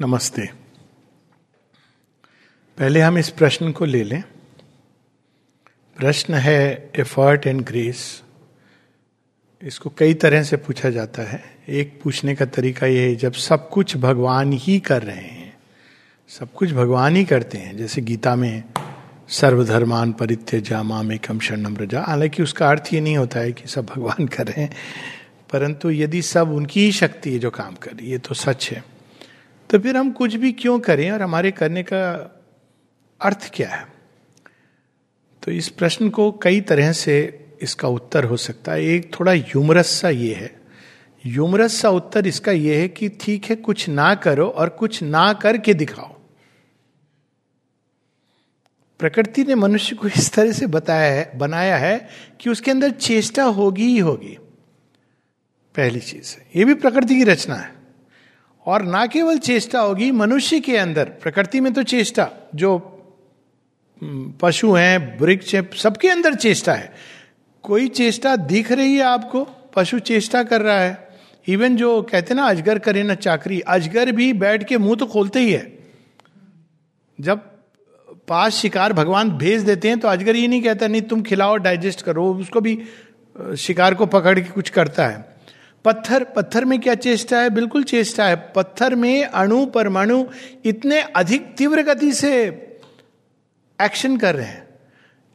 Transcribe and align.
नमस्ते। 0.00 0.42
पहले 2.78 3.00
हम 3.00 3.18
इस 3.18 3.28
प्रश्न 3.30 3.72
को 3.72 3.84
ले 3.84 4.02
लें। 4.04 4.22
प्रश्न 5.96 6.34
है 6.34 6.90
एफर्ट 6.98 7.46
एंड 7.46 7.60
ग्रेस 7.60 8.22
इसको 9.62 9.90
कई 9.90 10.14
तरह 10.14 10.42
से 10.42 10.56
पूछा 10.56 10.90
जाता 10.90 11.22
है। 11.22 11.42
एक 11.68 12.00
पूछने 12.02 12.34
का 12.34 12.44
तरीका 12.44 12.86
यह 12.86 13.00
है, 13.00 13.16
जब 13.16 13.32
सब 13.32 13.68
कुछ 13.68 13.96
भगवान 13.96 14.52
ही 14.52 14.78
कर 14.80 15.02
रहे 15.02 15.16
हैं, 15.16 15.56
सब 16.28 16.52
कुछ 16.52 16.72
भगवान 16.72 17.16
ही 17.16 17.24
करते 17.24 17.58
हैं, 17.58 17.76
जैसे 17.76 18.00
गीता 18.00 18.34
में 18.36 18.62
सर्वधर्मान 19.28 20.12
परित्य 20.12 20.44
परित्यजा 20.44 20.82
माम 20.82 21.12
एकम 21.12 21.40
शरणम 21.40 21.76
रजा। 21.76 22.02
हालाँकि 22.02 22.42
उसका 22.42 22.70
अर्थ 22.70 22.92
ये 22.92 23.00
नहीं 23.00 23.16
होता 23.16 23.40
है 23.40 23.52
कि 23.52 23.68
सब 23.68 23.86
भगवान 23.86 24.26
कर 24.26 24.46
रहे 24.46 24.62
हैं, 24.62 24.76
परंतु 25.52 25.90
यदि 25.90 26.22
सब 26.22 26.50
उनकी 26.50 26.84
ही 26.84 26.92
शक्ति 26.92 27.32
है 27.32 27.38
जो 27.38 27.50
काम 27.50 27.74
कर 27.74 27.90
रही 27.90 28.10
है 28.10 28.18
तो 28.18 28.34
सच 28.34 28.70
है। 28.70 28.89
तो 29.70 29.78
फिर 29.78 29.96
हम 29.96 30.10
कुछ 30.10 30.34
भी 30.34 30.52
क्यों 30.52 30.80
करें 30.80 31.10
और 31.10 31.22
हमारे 31.22 31.50
करने 31.50 31.82
का 31.82 32.12
अर्थ 33.20 33.50
क्या 33.54 33.70
है? 33.70 33.86
तो 35.42 35.52
इस 35.52 35.68
प्रश्न 35.68 36.10
को 36.10 36.32
कई 36.32 36.60
तरह 36.60 36.92
से 36.92 37.46
इसका 37.62 37.88
उत्तर 37.88 38.24
हो 38.24 38.36
सकता 38.36 38.72
है। 38.72 38.84
एक 38.84 39.20
थोड़ा 39.20 39.32
ह्यूमरस 39.32 39.86
सा 39.86 40.08
ये 40.08 40.34
है। 40.34 40.60
ह्यूमरस 41.26 41.80
सा 41.80 41.90
उत्तर 41.90 42.26
इसका 42.26 42.52
यह 42.52 42.78
है 42.78 42.88
कि 42.88 43.08
ठीक 43.08 43.44
है, 43.44 43.56
कुछ 43.56 43.88
ना 43.88 44.14
करो 44.14 44.48
और 44.48 44.68
कुछ 44.68 45.02
ना 45.02 45.32
करके 45.32 45.74
दिखाओ। 45.74 46.16
प्रकृति 48.98 49.44
ने 49.44 49.54
मनुष्य 49.54 49.96
को 49.96 50.08
इस 50.08 50.32
तरह 50.32 50.52
से 50.52 50.66
बताया 50.66 51.12
है, 51.12 51.38
बनाया 51.38 51.76
है 51.76 52.08
कि 52.40 52.50
उसके 52.50 52.70
अंदर 52.70 52.90
चेष्टा 52.90 53.44
होगी 53.44 53.86
ही 53.86 53.98
होगी। 53.98 54.38
पहली 55.76 56.00
चीज़ 56.00 56.58
ये 56.58 56.64
भी 56.64 56.74
प्रकृति 56.74 57.14
की 57.14 57.24
रचना 57.24 57.54
है। 57.54 57.79
और 58.66 58.82
ना 58.82 59.06
केवल 59.06 59.38
चेष्टा 59.38 59.80
होगी, 59.80 60.10
मनुष्य 60.10 60.60
के 60.60 60.76
अंदर, 60.76 61.04
प्रकृति 61.04 61.60
में 61.60 61.72
तो 61.72 61.82
चेष्टा, 61.82 62.28
जो 62.54 62.78
पशु 64.40 64.72
हैं, 64.72 65.18
वृक्ष 65.18 65.54
हैं, 65.54 65.68
सबके 65.76 66.08
अंदर 66.08 66.34
चेष्टा 66.34 66.72
है। 66.72 66.92
कोई 67.62 67.88
चेष्टा 67.88 68.36
दिख 68.36 68.72
रही 68.72 68.94
है 68.94 69.02
आपको? 69.02 69.44
पशु 69.76 69.98
चेष्टा 69.98 70.42
कर 70.42 70.62
रहा 70.62 70.78
है। 70.80 71.08
इवन 71.48 71.76
जो 71.76 72.02
कहते 72.02 72.34
ना, 72.34 72.44
अजगर 72.44 72.78
करे 72.78 73.02
ना 73.02 73.14
चाकरी, 73.14 73.60
अजगर 73.60 74.12
भी 74.12 74.32
बैठ 74.32 74.64
के 74.64 74.78
मुँह 74.78 74.96
तो 74.96 75.06
खोलते 75.06 75.40
ही 75.40 75.52
है। 75.52 75.78
जब 77.20 77.40
पास 78.28 78.54
शिकार 78.54 78.92
भगवान 78.92 79.30
भेज 79.30 79.62
देते 79.62 79.88
हैं 79.88 79.98
तो 80.00 80.08
अजगर 80.08 80.36
ये 80.36 80.48
नहीं 80.48 80.62
कहता, 80.62 80.86
नहीं, 80.86 81.02
तुम 81.02 81.22
खिलाओ 81.22 81.56
डाइजेस्ट 81.56 82.02
करो। 82.02 82.34
उसको 82.34 82.60
भी 82.60 82.78
शिकार 83.58 83.94
को 83.94 84.06
पकड़ 84.06 84.40
के 84.40 84.48
कुछ 84.50 84.70
करता 84.70 85.06
है। 85.06 85.29
पत्थर 85.84 86.24
पत्थर 86.26 86.64
में 86.64 86.80
क्या 86.80 86.94
चेष्टा 86.94 87.40
है? 87.40 87.50
बिल्कुल 87.50 87.84
चेष्टा 87.84 88.24
है। 88.24 88.36
पत्थर 88.56 88.94
में 88.94 89.24
अणु, 89.24 89.64
परमाणु 89.66 90.24
इतने 90.64 91.00
अधिक 91.00 91.54
तीव्र 91.58 91.82
गति 91.82 92.12
से 92.12 92.32
एक्शन 93.78 94.16
कर 94.16 94.34
रहे 94.34 94.46
हैं। 94.46 94.68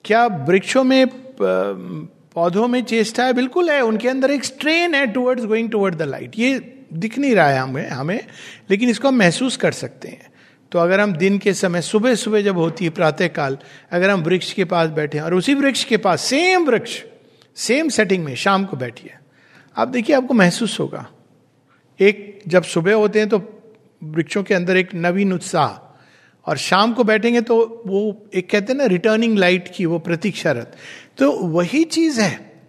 क्या 0.05 0.25
वृक्षों 0.27 0.83
में 0.83 1.07
पौधों 1.37 2.67
में 2.67 2.83
चेष्टा 2.83 3.25
है? 3.25 3.33
बिल्कुल 3.33 3.69
है। 3.69 3.81
उनके 3.81 4.09
अंदर 4.09 4.31
एक 4.31 4.43
स्ट्रेन 4.43 4.95
है 4.95 5.05
towards 5.07 5.45
going 5.45 5.69
toward 5.71 5.95
the 5.95 6.01
light 6.01 6.39
ये 6.39 6.59
दिख 6.93 7.17
नहीं 7.19 7.35
रहा 7.35 7.49
है 7.49 7.59
हमें 7.59 7.89
हमें, 7.89 8.19
लेकिन 8.71 8.89
इसको 8.89 9.07
हम 9.07 9.15
महसूस 9.15 9.57
कर 9.57 9.71
सकते 9.71 10.07
हैं। 10.07 10.31
तो 10.71 10.79
अगर 10.79 10.99
हम 10.99 11.13
दिन 11.13 11.37
के 11.37 11.53
समय 11.53 11.81
सुबह 11.81 12.15
सुबह 12.15 12.41
जब 12.41 12.57
होती 12.57 12.85
है 12.85 12.91
प्रातः 12.91 13.27
काल 13.27 13.57
अगर 13.91 14.09
हम 14.09 14.21
वृक्ष 14.21 14.51
के 14.53 14.65
पास 14.65 14.89
बैठे 14.89 15.19
और 15.19 15.33
उसी 15.33 15.53
वृक्ष 15.53 15.83
के 15.83 15.97
पास 15.97 16.21
सेम 16.21 16.65
वृक्ष 16.65 17.01
सेम 17.57 17.89
सेटिंग 17.89 18.23
में 18.25 18.35
शाम 18.35 18.65
को 18.65 18.77
बैठिए। 18.77 19.13
आप 19.75 19.87
देखिए 19.87 20.15
आपको 20.15 20.33
महसूस 20.33 20.79
होगा। 20.79 21.07
एक 21.99 22.41
जब 22.47 22.63
सुबह 22.63 22.93
होते 22.93 23.19
हैं 23.19 23.29
तो 23.29 23.61
वृक्षों 24.03 24.43
के 24.43 24.53
अंदर 24.53 24.77
एक 24.77 24.93
नवीन 24.95 25.33
उत्साह 25.33 25.95
और 26.45 26.57
शाम 26.57 26.93
को 26.93 27.03
बैठेंगे 27.03 27.41
तो 27.41 27.83
वो 27.87 28.29
एक 28.33 28.49
कहते 28.49 28.73
हैं 28.73 28.77
ना 28.77 28.85
रिटर्निंग 28.85 29.37
लाइट 29.37 29.71
की 29.75 29.85
वो 29.85 29.99
प्रतीक्षारत 29.99 30.75
तो 31.17 31.31
वही 31.31 31.83
चीज़ 31.83 32.21
है। 32.21 32.61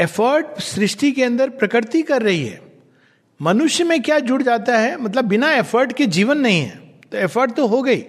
एफर्ट 0.00 0.60
सृष्टि 0.60 1.12
के 1.12 1.24
अंदर 1.24 1.50
प्रकृति 1.50 2.02
कर 2.02 2.22
रही 2.22 2.46
है। 2.46 2.60
मनुष्य 3.42 3.84
में 3.84 4.02
क्या 4.02 4.18
जुड़ 4.18 4.42
जाता 4.42 4.78
है? 4.78 4.96
मतलब 4.96 5.24
बिना 5.24 5.52
एफर्ट 5.52 5.92
के 5.92 6.06
जीवन 6.06 6.38
नहीं 6.38 6.60
है। 6.60 6.76
तो 7.12 7.18
एफर्ट 7.18 7.54
तो 7.54 7.66
हो 7.66 7.82
गई। 7.82 8.04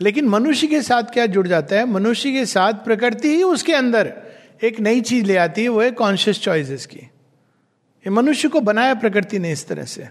लेकिन 0.00 0.28
मनुष्य 0.28 0.66
के 0.66 0.82
साथ 0.82 1.02
क्या 1.02 1.26
जुड़ 1.26 1.48
जाता 1.48 1.76
है? 1.76 1.84
मनुष्य 1.84 2.32
के 2.32 2.46
साथ 2.46 2.72
प्रकृति 2.72 3.28
ही 3.28 3.42
उसके 3.42 3.72
अंदर। 3.72 4.22
एक 4.60 4.80
नई 4.80 5.00
चीज़ 5.00 5.24
ले 5.24 5.36
आती 5.36 5.62
है, 5.62 5.68
वो 5.68 5.80
है 5.80 5.90
कॉन्शियस 5.90 6.40
चॉइसेस 6.40 6.86
की। 6.86 6.98
ये 6.98 8.10
मनुष्य 8.10 8.48
को 8.48 8.60
बनाया 8.60 8.94
प्रकृति 8.94 9.38
ने 9.38 9.52
इस 9.52 9.66
तरह 9.68 9.84
से। 9.84 10.08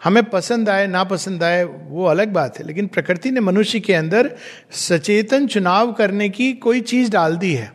हमें 0.00 0.22
पसंद 0.24 0.68
आए 0.68 0.86
ना 0.86 1.04
पसंद 1.04 1.42
आए, 1.42 1.62
वो 1.64 2.04
अलग 2.04 2.32
बात 2.32 2.58
है, 2.58 2.66
लेकिन 2.66 2.86
प्रकृति 2.86 3.30
ने 3.30 3.40
मनुष्य 3.40 3.80
के 3.80 3.94
अंदर 3.94 4.30
सचेतन 4.70 5.46
चुनाव 5.46 5.92
करने 5.92 6.28
की 6.28 6.52
कोई 6.52 6.80
चीज़ 6.80 7.10
डाल 7.10 7.36
दी 7.36 7.52
है, 7.54 7.72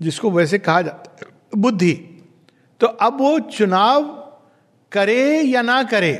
जिसको 0.00 0.30
वैसे 0.30 0.58
कहा 0.58 0.82
जाता 0.82 1.26
है, 1.26 1.32
बुद्धि। 1.56 1.92
तो 2.80 2.86
अब 2.86 3.20
वो 3.20 3.38
चुनाव 3.40 4.02
करे 4.92 5.40
या 5.40 5.62
ना 5.62 5.82
करे, 5.82 6.12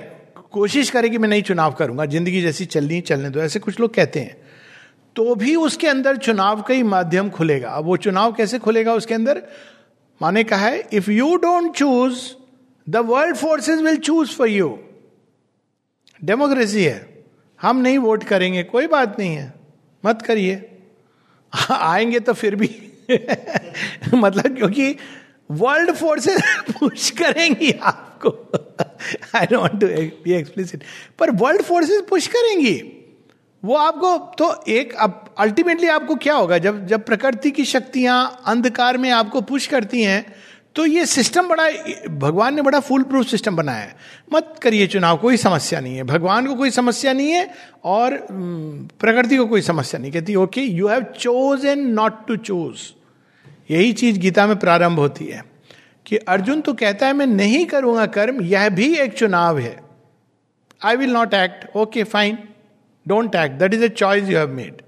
कोशिश 0.52 0.90
करे 0.90 1.08
कि 1.08 1.18
मैं 1.18 1.28
नहीं 1.28 1.42
चुनाव 1.42 1.72
करूँगा, 1.72 2.04
ज़िंदगी 2.04 2.42
जैसी 2.42 2.64
चलनी, 2.64 3.00
चलने 3.00 3.30
दो, 3.30 3.40
ऐसे 3.40 3.58
कुछ 3.58 3.80
लोग 3.80 3.94
कहते 3.94 4.20
हैं। 4.20 4.43
तो 5.16 5.34
भी 5.34 5.56
उसके 5.56 5.86
अंदर 5.86 6.16
चुनाव 6.16 6.62
का 6.62 6.74
ही 6.74 6.82
माध्यम 6.82 7.30
खुलेगा। 7.30 7.70
अब 7.70 7.84
वो 7.84 7.96
चुनाव 7.96 8.32
कैसे 8.32 8.58
खुलेगा 8.58 8.94
उसके 8.94 9.14
अंदर? 9.14 9.42
माने 10.22 10.44
कहा 10.44 10.66
है 10.66 10.88
if 10.92 11.10
you 11.10 11.36
don't 11.36 11.72
choose 11.72 12.30
the 12.90 12.96
world 12.96 13.36
forces 13.36 13.80
will 13.80 13.96
choose 13.96 14.30
for 14.32 14.48
you 14.48 14.78
democracy 16.24 16.84
है। 16.84 17.24
हम 17.62 17.76
नहीं 17.76 17.98
वोट 17.98 18.24
करेंगे, 18.24 18.62
कोई 18.62 18.86
बात 18.86 19.18
नहीं 19.18 19.34
है। 19.34 19.54
मत 20.04 20.22
करिए। 20.22 20.78
आएँगे 21.70 22.20
तो 22.20 22.32
फिर 22.32 22.56
भी। 22.56 22.70
मतलब 24.14 24.56
क्योंकि 24.56 24.96
वर्ल्ड 25.50 25.92
फोर्सेस 25.92 26.42
पुश 26.70 27.10
करेंगी 27.10 27.72
आपको। 27.72 28.52
I 29.38 29.46
don't 29.46 29.80
to 29.80 29.86
be 30.22 30.32
explicit 30.32 30.84
पर 31.18 31.30
वर्ल्ड 31.30 31.62
फोर्सेस 31.62 32.02
पुश 32.08 32.26
करेंगी। 32.26 33.00
वो 33.64 33.74
आपको 33.76 34.16
तो 34.38 34.54
एक 34.68 34.94
अब 34.94 35.34
अल्टीमेटली 35.38 35.88
आपको 35.88 36.14
क्या 36.16 36.34
होगा? 36.34 36.58
जब 36.58 36.86
जब 36.86 37.04
प्रकृति 37.04 37.50
की 37.50 37.64
शक्तियाँ 37.66 38.42
अंधकार 38.46 38.98
में 38.98 39.10
आपको 39.12 39.40
पुश 39.42 39.66
करती 39.66 40.02
हैं 40.02 40.24
तो 40.76 40.84
ये 40.86 41.04
सिस्टम 41.06 41.48
बड़ा, 41.48 41.68
भगवान 42.10 42.54
ने 42.54 42.62
बड़ा 42.62 42.78
फुल 42.80 43.02
प्रूफ 43.02 43.26
सिस्टम 43.26 43.56
बनाया 43.56 43.78
है। 43.78 43.96
मत 44.32 44.54
करिए 44.62 44.86
चुनाव, 44.86 45.16
कोई 45.16 45.36
समस्या 45.36 45.80
नहीं 45.80 45.96
है। 45.96 46.02
भगवान 46.04 46.46
को 46.46 46.54
कोई 46.54 46.70
समस्या 46.70 47.12
नहीं 47.12 47.30
है 47.30 47.50
और 47.84 48.16
प्रकृति 48.30 49.36
को 49.36 49.46
कोई 49.46 49.62
समस्या 49.62 50.00
नहीं। 50.00 50.12
कहती 50.12 50.34
okay 50.36 50.60
you 50.60 50.88
have 50.88 51.02
chosen 51.66 51.86
not 51.90 52.26
to 52.28 52.36
choose 52.38 52.90
यही 53.70 53.92
चीज़ 53.92 54.18
गीता 54.18 54.46
में 54.46 54.58
प्रारंभ 54.58 54.98
होती 54.98 55.24
है 55.24 55.42
कि 56.06 56.16
अर्जुन 56.18 56.60
तो 56.60 56.72
कहता 56.74 57.06
है, 57.06 57.12
मैं 57.12 57.26
नहीं 57.26 57.64
करूँगा 57.66 58.06
कर्म, 58.08 58.42
यह 58.42 58.68
भी 58.70 58.94
एक 58.96 59.14
चुनाव 59.18 59.58
है। 59.58 59.78
I 60.84 60.96
will 60.96 61.12
not 61.12 61.34
act 61.34 61.76
okay 61.76 62.04
fine 62.04 62.38
don't 63.06 63.34
act 63.34 63.54
that 63.54 63.74
is 63.74 63.84
a 63.84 63.88
choice 63.88 64.28
you 64.28 64.38
have 64.38 64.50
made 64.50 64.82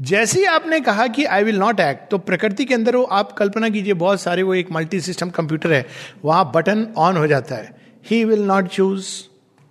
जैसे 0.00 0.38
ही 0.38 0.44
आपने 0.44 0.80
कहा 0.80 1.06
कि 1.06 1.24
आई 1.24 1.44
विल 1.44 1.58
नॉट 1.58 1.80
एक्ट 1.80 2.10
तो 2.10 2.18
प्रकृति 2.18 2.64
के 2.64 2.74
अंदर 2.74 2.96
वो, 2.96 3.02
आप 3.02 3.32
कल्पना 3.32 3.68
कीजिए, 3.68 3.94
बहुत 3.94 4.20
सारे 4.20 4.42
वो 4.42 4.54
एक 4.54 4.70
मल्टी 4.72 5.00
सिस्टम 5.00 5.30
कंप्यूटर 5.30 5.72
है, 5.72 5.86
वहाँ 6.24 6.50
बटन 6.54 6.86
ऑन 6.96 7.16
हो 7.16 7.26
जाता 7.26 7.54
है। 7.54 7.74
He 8.10 8.24
will 8.24 8.42
not 8.42 8.68
choose 8.68 9.08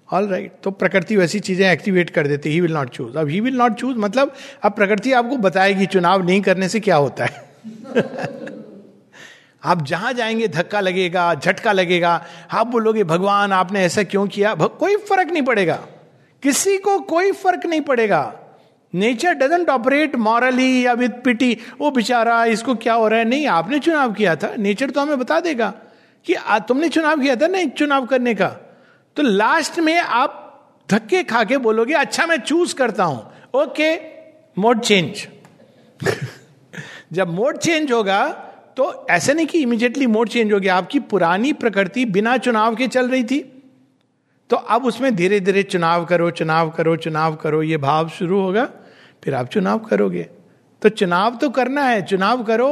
all 0.10 0.28
right 0.28 0.52
तो 0.64 0.72
प्रकृति 0.72 1.16
वैसी 1.18 1.40
चीज़ें 1.40 1.72
एक्टिवेट 1.72 2.10
कर 2.10 2.28
देती 2.28 2.50
ही 2.50 2.62
विल 2.62 2.74
नॉट 2.74 2.90
चूज़ 2.90 3.18
अब 3.18 3.28
ही 3.28 3.40
विल 3.40 3.56
नॉट 3.56 3.74
चूज़ 3.74 3.98
मतलब 3.98 4.34
अब 4.64 4.72
प्रकृति 4.72 5.12
आपको 5.14 5.38
बताएगी 5.38 5.86
चुनाव 5.86 6.26
नहीं 6.26 6.42
करने 6.42 6.70
से 6.70 6.80
क्या 6.80 6.96
होता 6.96 7.26
है। 7.26 7.48
आप 9.64 9.82
जहाँ 9.86 10.14
जाएँगे, 10.14 10.48
धक्का 10.48 10.80
लगेगा, 10.80 11.34
झटका 11.36 11.72
लगेगा। 11.72 12.26
आप 12.52 12.68
बोलोगे, 12.68 13.04
भगवान, 13.04 13.52
आपने 13.52 13.84
ऐसा 13.84 14.04
क्यों 14.04 14.28
किया? 14.28 14.54
कोई 14.56 14.96
फ़र्क 14.96 15.32
नहीं 15.32 15.44
पड़ेगा। 15.44 15.80
किसी 16.44 16.78
को 16.78 17.00
कोई 17.00 17.32
फ़र्क 17.34 17.66
नहीं 17.66 17.82
पड़ेगा। 17.82 18.22
नेचर 18.94 19.34
डजेंट 19.34 19.70
ऑपरेट 19.70 20.16
मॉरली 20.18 20.86
या 20.86 20.94
विथ 20.94 21.24
पिटी 21.24 21.58
वो 21.80 21.92
बेचारा 21.92 22.44
इसको 22.48 22.76
क्या 22.76 22.94
हो 22.94 23.08
रहा 23.08 23.20
है? 23.20 23.26
नहीं 23.26 23.48
आपने 23.48 23.80
चुनाव 23.80 24.14
किया 24.14 24.36
था। 24.36 24.54
नेचर 24.58 24.90
तो 24.90 25.02
हमें 25.02 25.20
बता 25.20 25.40
देगा 25.40 25.74
कि 26.26 26.34
आ, 26.34 26.60
तुमने 26.60 26.90
चुनाव 26.90 27.20
किया 27.22 27.36
था 27.36 27.48
नहीं 27.48 27.70
चुनाव 27.70 28.06
करने 28.06 28.34
का। 28.36 28.48
तो 29.18 29.24
लास्ट 29.24 29.80
में 29.80 29.98
आप 29.98 30.46
धक्के 30.90 31.24
खा 31.24 31.44
के 31.44 31.58
बोलोगे 31.58 31.94
अच्छा 31.96 32.26
मैं 32.26 32.38
चूज़ 32.40 32.76
करता 32.76 33.04
हूँ। 33.04 33.20
ओके 33.56 33.96
मोड 34.58 34.82
चेंज 34.82 35.28
जब 37.14 37.30
मोड 37.30 37.58
चेंज 37.58 37.92
होगा 37.92 38.28
तो 38.78 39.06
ऐसे 39.10 39.34
नहीं 39.34 39.46
कि 39.48 39.60
इमीडिएटली 39.60 40.08
मोड 40.08 40.30
चेंज 40.30 40.52
हो 40.54 40.60
गया 40.60 40.76
आपकी 40.76 41.00
पुरानी 41.06 41.54
प्रकृति 41.54 42.06
बिना 42.08 42.38
चुनाव 42.38 42.76
के 42.76 42.88
चल 42.88 43.10
रही 43.10 43.24
थी। 43.24 43.40
तो 44.50 44.56
अब 44.56 44.86
उसमें 44.86 45.16
धीरे 45.16 45.40
धीरे 45.40 45.64
चुनाव 45.64 46.06
करो 46.06 46.30
चुनाव 46.32 46.70
करो 46.70 46.96
चुनाव 46.96 47.36
करो, 47.36 47.64
ये 47.64 47.78
भाव 47.78 48.10
शुरू 48.10 48.42
होगा, 48.42 48.70
फिर 49.24 49.36
आप 49.36 49.48
चुनाव 49.48 49.80
करोगे। 49.80 50.30
तो 50.82 50.90
चुनाव 50.90 51.36
तो 51.36 51.50
करना 51.50 51.84
है, 51.84 52.02
चुनाव 52.02 52.44
करो 52.44 52.72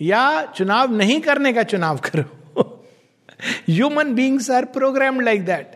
या 0.00 0.44
चुनाव 0.46 0.92
नहीं 0.92 1.20
करने 1.20 1.52
का 1.52 1.62
चुनाव 1.62 2.00
करो। 2.04 2.82
Human 3.68 4.14
beings 4.14 4.50
are 4.50 4.64
program 4.64 5.20
like 5.20 5.44
that 5.44 5.74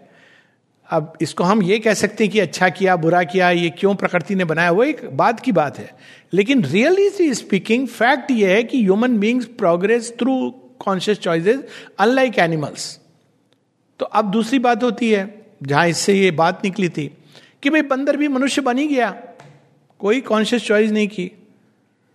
अब 0.88 1.12
इसको 1.20 1.44
हम 1.44 1.62
ये 1.62 1.78
कह 1.78 1.94
सकते 1.94 2.24
हैं 2.24 2.32
कि 2.32 2.40
अच्छा 2.40 2.68
किया, 2.68 2.96
बुरा 2.96 3.22
किया, 3.22 3.50
ये 3.50 3.70
क्यों 3.70 3.94
प्रकृति 3.94 4.34
ने 4.34 4.44
बनाया, 4.44 4.70
वो 4.70 4.84
एक 4.84 5.16
बात 5.16 5.40
की 5.40 5.52
बात 5.52 5.78
है। 5.78 5.90
लेकिन 6.32 6.64
रियली 6.64 7.34
स्पीकिंग 7.34 7.86
फैक्ट 7.88 8.30
ये 8.30 8.54
है 8.54 8.62
कि 8.62 8.82
human 8.82 9.18
beings 9.18 9.46
progress 9.58 10.12
through 10.18 10.50
conscious 10.78 11.18
choices 11.18 11.60
unlike 11.98 12.38
animals 12.38 12.99
तो 14.00 14.06
अब 14.06 14.30
दूसरी 14.30 14.58
बात 14.58 14.82
होती 14.82 15.10
है, 15.10 15.46
जहाँ 15.62 15.88
इससे 15.88 16.14
ये 16.14 16.30
बात 16.30 16.64
निकली 16.64 16.88
थी 16.88 17.10
कि 17.62 17.70
भाई 17.70 17.82
बंदर 17.82 18.16
भी 18.16 18.28
मनुष्य 18.28 18.62
बन 18.62 18.78
ही 18.78 18.86
गया। 18.86 19.10
कोई 20.00 20.20
कॉन्शियस 20.20 20.64
चॉइस 20.64 20.90
नहीं 20.90 21.08
की। 21.08 21.30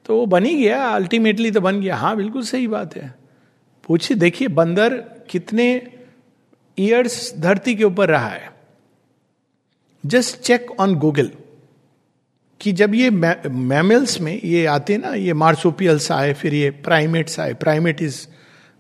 तो 0.06 0.18
वो 0.18 0.26
बन 0.26 0.46
ही 0.46 0.56
गया 0.56 0.88
अल्टीमेटली 0.90 1.52
तो 1.52 1.62
बन 1.62 1.82
गया। 1.82 1.96
हाँ 1.96 2.16
बिल्कुल 2.18 2.42
सही 2.42 2.68
बात 2.68 2.96
है। 2.96 3.14
पूछिए, 3.84 4.18
देखिए, 4.18 4.48
बंदर 4.48 4.98
कितने 5.30 5.82
ईयर्स 6.80 7.34
धरती 7.38 7.76
के 7.76 7.84
ऊपर 7.84 8.10
रहा 8.10 8.28
है। 8.28 8.52
जस्ट 10.06 10.40
चेक 10.40 10.72
ऑन 10.80 10.96
गूगल 10.96 11.32
कि 12.62 12.72
जब 12.72 12.96
ये 12.96 13.10
मैमल्स 13.10 14.20
में 14.22 14.40
ये 14.44 14.66
आते 14.66 14.98
ना, 14.98 15.14
ये 15.16 15.34
मार्सोपियल्स 15.34 16.12
आए, 16.12 16.34
फिर 16.34 16.54
ये 16.54 16.70
प्राइमेट्स 16.70 17.40
आए। 17.40 17.54
प्राइमेट 17.54 18.02
इज़ 18.02 18.28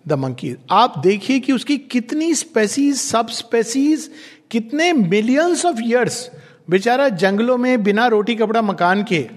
द 0.07 0.13
मंकी 0.13 0.55
आप 0.71 0.97
देखिए 0.97 1.39
कि 1.39 1.53
उसकी 1.53 1.77
कितनी 1.77 2.33
स्पेसीज 2.35 2.95
सब 2.95 3.29
स्पेसीज 3.29 4.09
कितने 4.51 4.91
मिलियंस 4.93 5.65
ऑफ़ 5.65 5.81
ईयर्स 5.83 6.29
बेचारा 6.69 7.07
जंगलों 7.09 7.57
में 7.57 7.83
बिना 7.83 8.07
रोटी 8.07 8.35
कपड़ा 8.35 8.61
मकान 8.61 9.03
के। 9.03 9.27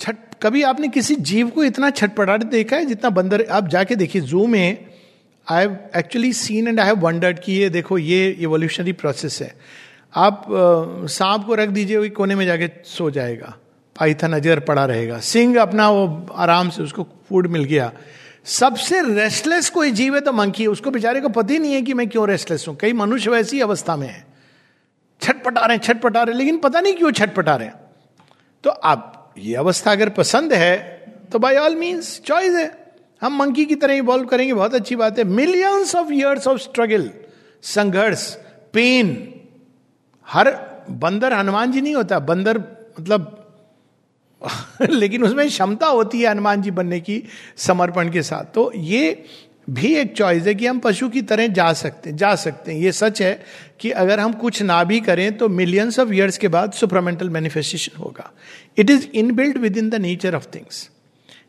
छठ 0.00 0.16
कभी 0.42 0.62
आपने 0.62 0.88
किसी 0.88 1.14
जीव 1.16 1.48
को 1.48 1.64
इतना 1.64 1.90
छटपटाटे 1.90 2.44
देखा 2.44 2.76
है 2.76 2.84
जितना 2.84 3.10
बंदर, 3.10 3.44
आप 3.50 3.68
जाके 3.68 3.96
देखिए 3.96 4.22
जू 4.22 4.46
में 4.46 4.86
I 5.46 5.60
have 5.62 5.76
actually 5.96 6.32
seen 6.32 6.68
and 6.68 6.80
I 6.80 6.86
have 6.86 6.98
wondered 6.98 7.38
कि 7.38 7.52
ये 7.52 7.68
देखो, 7.70 7.98
ये 7.98 8.28
इवोल्यूशनरी 8.30 8.92
प्रोसेस 8.92 9.40
है। 9.42 9.54
आप 10.14 10.46
सांप 11.10 11.44
को 11.46 11.54
रख 11.54 11.68
दीजिए 11.68 12.08
कोने 12.08 12.34
में 12.34 12.44
जाके 12.46 12.68
सो 12.84 13.10
जाएगा। 13.10 13.56
पाइथन 13.96 14.32
अजर 14.32 14.60
पड़ा 14.60 14.84
रहेगा। 14.84 15.18
सिंह 15.18 15.60
अपना 15.60 15.88
वो 15.90 16.26
आराम 16.34 16.68
से 16.70 16.82
उसको 16.82 17.02
फ़ूड 17.28 17.46
मिल 17.46 17.64
गया। 17.64 17.92
सबसे 18.46 19.00
रेस्टलेस 19.04 19.68
कोई 19.70 19.90
जीव 19.92 20.14
है 20.14 20.20
तो 20.20 20.32
मंकी 20.32 20.62
है। 20.62 20.68
उसको 20.68 20.90
बेचारे 20.90 21.20
को 21.20 21.28
पता 21.28 21.52
ही 21.52 21.58
नहीं 21.58 21.72
है 21.74 21.82
कि 21.82 21.94
मैं 21.94 22.08
क्यों 22.08 22.26
रेस्टलेस 22.28 22.64
हूँ। 22.68 22.76
कई 22.76 22.92
मनुष्य 22.92 23.30
वैसी 23.30 23.60
अवस्था 23.60 23.96
में 23.96 24.08
है। 24.08 24.24
छटपटा 25.22 25.66
रहे 25.66 25.78
छटपटा 25.78 26.22
रहे 26.22 26.34
लेकिन 26.34 26.58
पता 26.58 26.80
नहीं 26.80 26.94
क्यों 26.94 27.10
छटपटा 27.12 27.56
रहे 27.56 27.70
तो 28.64 28.70
आप 28.70 29.34
ये 29.38 29.54
अवस्था 29.56 29.92
अगर 29.92 30.08
पसंद 30.10 30.52
है 30.52 30.76
तो 31.32 31.38
बाय 31.38 31.56
ऑल 31.56 31.74
मीन्स 31.76 32.20
चॉइस 32.20 32.54
है। 32.54 32.68
हम 33.22 33.36
मंकी 33.36 33.64
की 33.66 33.74
तरह 33.74 33.94
इवॉल्व 33.94 34.24
करेंगे, 34.26 34.52
बहुत 34.54 34.74
अच्छी 34.74 34.96
बात 34.96 35.18
है। 35.18 35.24
Millions 35.26 35.94
of 35.96 36.12
years 36.12 36.46
of 36.46 36.58
struggle 36.58 37.10
संघर्ष 37.64 38.32
पेन 38.74 39.12
हर 40.26 40.50
बंदर 40.90 41.32
हनुमान 41.32 41.72
जी 41.72 41.80
नहीं 41.80 41.94
होता। 41.94 42.18
बंदर 42.20 42.58
मतलब 43.00 43.36
लेकिन 44.90 45.24
उसमें 45.24 45.46
क्षमता 45.48 45.86
होती 45.86 46.20
है 46.20 46.30
हनुमान 46.30 46.62
जी 46.62 46.70
बनने 46.70 47.00
की 47.00 47.22
समर्पण 47.56 48.10
के 48.10 48.22
साथ। 48.22 48.44
तो 48.54 48.72
ये 48.74 49.24
भी 49.70 49.94
एक 49.94 50.12
चॉइस 50.16 50.46
है 50.46 50.54
कि 50.54 50.66
हम 50.66 50.78
पशु 50.78 51.08
की 51.08 51.22
तरह 51.22 51.46
जा 51.46 51.72
सकते 51.72 52.10
हैं, 52.10 52.16
जा 52.16 52.34
सकते 52.34 52.72
हैं। 52.72 52.80
ये 52.80 52.92
सच 52.92 53.22
है 53.22 53.42
कि 53.80 53.90
अगर 53.90 54.20
हम 54.20 54.32
कुछ 54.32 54.62
ना 54.62 54.82
भी 54.84 55.00
करें 55.00 55.36
तो 55.36 55.48
मिलियंस 55.48 55.98
ऑफ़ 55.98 56.12
ईयर्स 56.12 56.38
के 56.38 56.48
बाद 56.48 56.72
सुपरमेंटल 56.72 57.30
मैनिफेस्टेशन 57.30 57.98
होगा। 57.98 58.30
It 58.78 58.90
is 58.90 59.06
inbuilt 59.14 59.56
within 59.76 59.90
the 59.90 59.94
nature 59.94 60.34
of 60.34 60.46
things 60.54 60.90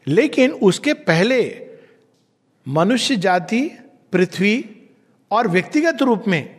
लेकिन 0.08 0.52
उसके 0.52 0.94
पहले 0.94 1.42
मनुष्य 2.68 3.16
जाति, 3.16 3.62
पृथ्वी 4.12 4.66
और 5.32 5.48
व्यक्तिगत 5.48 6.02
रूप 6.02 6.24
में 6.28 6.56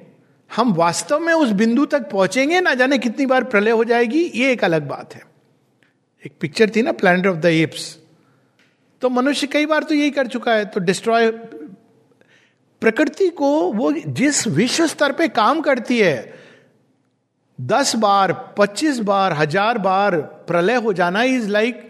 हम 0.56 0.73
वास्तव 0.73 1.19
में 1.19 1.32
उस 1.34 1.50
बिंदु 1.50 1.84
तक 1.84 2.11
पहुँचेंगे 2.11 2.61
ना 2.61 2.75
जाने 2.75 2.99
कितनी 2.99 3.26
बार 3.26 3.44
प्रलय 3.44 3.70
हो 3.70 3.84
जाएगी, 3.84 4.25
ये 4.34 4.52
एक 4.52 4.64
अलग 4.64 4.88
बात 4.88 5.14
है। 5.14 5.31
एक 6.24 6.32
पिक्चर 6.40 6.70
थी 6.76 6.82
ना 6.82 6.92
प्लैनेट 6.94 7.26
ऑफ़ 7.26 7.36
द 7.36 7.46
एप्स 7.46 7.96
तो 9.02 9.08
मनुष्य 9.10 9.46
कई 9.46 9.66
बार 9.66 9.82
तो 9.82 9.94
यही 9.94 10.10
कर 10.10 10.26
चुका 10.26 10.52
है 10.54 10.64
तो 10.64 10.80
डिस्ट्रॉय 10.80 11.30
प्रकृति 12.82 13.28
को 13.30 13.50
वो 13.72 13.92
जिस 13.92 14.46
विश्व 14.48 14.86
स्तर 14.86 15.12
पे 15.12 15.28
काम 15.30 15.60
करती 15.60 15.98
है, 15.98 16.34
दस 17.58 17.94
बार, 17.96 18.32
पच्चीस 18.58 18.98
बार, 19.00 19.32
हज़ार 19.32 19.78
बार 19.78 20.16
प्रलय 20.48 20.74
हो 20.76 20.92
जाना 20.92 21.22
इज़ 21.24 21.48
लाइक 21.48 21.88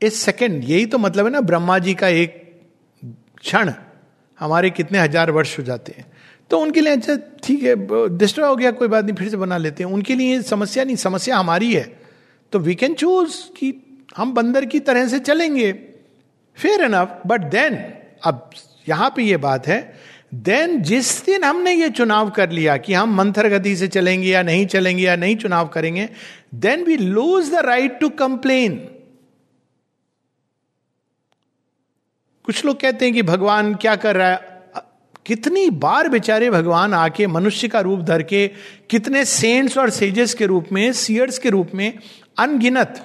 ए 0.00 0.10
सेकेंड 0.10 0.64
यही 0.64 0.86
तो 0.86 0.98
मतलब 0.98 1.24
है 1.24 1.32
ना, 1.32 1.40
ब्रह्मा 1.42 1.78
जी 1.78 1.94
का 1.94 2.08
एक 2.08 2.42
क्षण, 3.36 3.72
हमारे 4.38 4.70
कितने 4.70 4.98
हज़ार 4.98 5.30
वर्ष 5.30 5.58
हो 5.58 5.64
जाते 5.64 5.94
हैं। 5.96 6.06
तो 6.50 6.58
उनके 6.60 6.80
लिए 6.80 6.92
अच्छा 6.92 7.16
ठीक 7.42 7.62
है 7.62 8.16
डिस्ट्रॉय 8.18 8.48
हो 8.48 8.56
गया, 8.56 8.70
कोई 8.72 8.88
बात 8.88 9.04
नहीं, 9.04 9.14
फिर 9.14 9.28
से 9.28 9.36
बना 9.36 9.56
लेते 9.58 9.84
हैं। 9.84 9.90
उनके 9.90 10.14
लिए 10.14 10.42
समस्या 10.44 10.84
नहीं, 10.84 10.96
समस्या 10.96 11.36
हमारी 11.36 11.72
है। 11.74 11.84
तो 12.52 12.58
वी 12.58 12.74
कैन 12.74 12.94
चूज़ 12.94 13.36
कि 13.56 13.74
हम 14.16 14.34
बंदर 14.34 14.64
की 14.64 14.80
तरह 14.80 15.08
से 15.08 15.18
चलेंगे। 15.18 15.72
फेयर 16.56 16.80
एनफ 16.80 17.22
बट 17.26 17.40
देन 17.40 17.92
अब 18.24 18.50
यहाँ 18.88 19.12
पे 19.16 19.22
ये 19.22 19.36
बात 19.36 19.66
है 19.66 20.00
देन 20.34 20.82
जिस 20.82 21.24
दिन 21.24 21.44
हमने 21.44 21.72
ये 21.72 21.90
चुनाव 21.90 22.30
कर 22.30 22.50
लिया 22.50 22.76
कि 22.76 22.92
हम 22.92 23.14
मंथर 23.14 23.48
गति 23.48 23.76
से 23.76 23.88
चलेंगे 23.88 24.28
या 24.28 24.42
नहीं 24.42 24.66
चलेंगे 24.66 25.02
या 25.02 25.16
नहीं 25.16 25.36
चुनाव 25.36 25.68
करेंगे 25.68 26.08
then 26.54 26.84
we 26.84 26.96
lose 26.96 27.50
the 27.50 27.54
right 27.54 27.98
to 28.00 28.08
complain 28.08 28.88
कुछ 32.44 32.64
लोग 32.64 32.80
कहते 32.80 33.04
हैं 33.04 33.14
कि 33.14 33.22
भगवान 33.22 33.74
क्या 33.74 33.96
कर 33.96 34.16
रहा 34.16 34.30
है? 34.30 34.56
कितनी 35.26 35.70
बार 35.70 36.08
बेचारे 36.08 36.50
भगवान 36.50 36.94
आके 36.94 37.26
मनुष्य 37.26 37.68
का 37.68 37.80
रूप 37.80 38.00
धर 38.00 38.22
के, 38.22 38.48
कितने 38.90 39.24
सेंट्स 39.24 39.78
और 39.78 39.90
सेजेस 39.90 40.34
के 40.34 40.46
रूप 40.46 40.66
में 40.72 40.92
सीयर्स 40.92 41.38
के 41.38 41.50
रूप 41.50 41.70
में 41.74 41.98
अनगिनत 42.38 43.02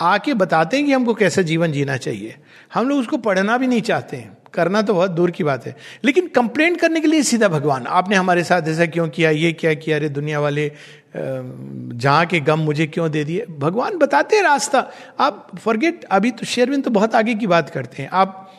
आके 0.00 0.34
बताते 0.34 0.76
हैं 0.76 0.86
कि 0.86 0.92
हमको 0.92 1.14
कैसा 1.14 1.42
जीवन 1.42 1.72
जीना 1.72 1.96
चाहिए। 1.96 2.36
हम 2.74 2.88
लोग 2.88 2.98
उसको 2.98 3.16
पढ़ना 3.16 3.58
भी 3.58 3.66
नहीं 3.66 3.82
चाहते 3.82 4.16
हैं। 4.16 4.36
करना 4.54 4.82
तो 4.82 4.94
बहुत 4.94 5.10
दूर 5.10 5.30
की 5.30 5.44
बात 5.44 5.66
है। 5.66 5.76
लेकिन 6.04 6.26
कंप्लेंट 6.26 6.80
करने 6.80 7.00
के 7.00 7.06
लिए 7.06 7.22
सीधा 7.22 7.48
भगवान, 7.48 7.86
आपने 7.86 8.16
हमारे 8.16 8.44
साथ 8.44 8.62
ऐसा 8.62 8.86
क्यों 8.86 9.08
किया, 9.08 9.30
ये 9.30 9.52
क्या 9.52 9.74
किया, 9.74 9.96
अरे 9.96 10.08
दुनिया 10.08 10.40
वाले 10.40 10.72
जहाँ 11.16 12.26
के 12.26 12.40
गम 12.40 12.58
मुझे 12.58 12.86
क्यों 12.86 13.10
दे 13.10 13.24
दिए? 13.24 13.46
भगवान 13.46 13.98
बताते 13.98 14.36
हैं 14.36 14.42
रास्ता। 14.42 14.90
आप 15.20 15.50
फॉरगेट 15.58 16.04
अभी 16.04 16.30
तो 16.30 16.46
शेरविन 16.46 16.80
तो 16.80 16.90
बहुत 16.90 17.14
आगे 17.14 17.34
की 17.34 17.46
बात 17.46 17.70
करते 17.70 18.02
हैं। 18.02 18.10
आप 18.12 18.52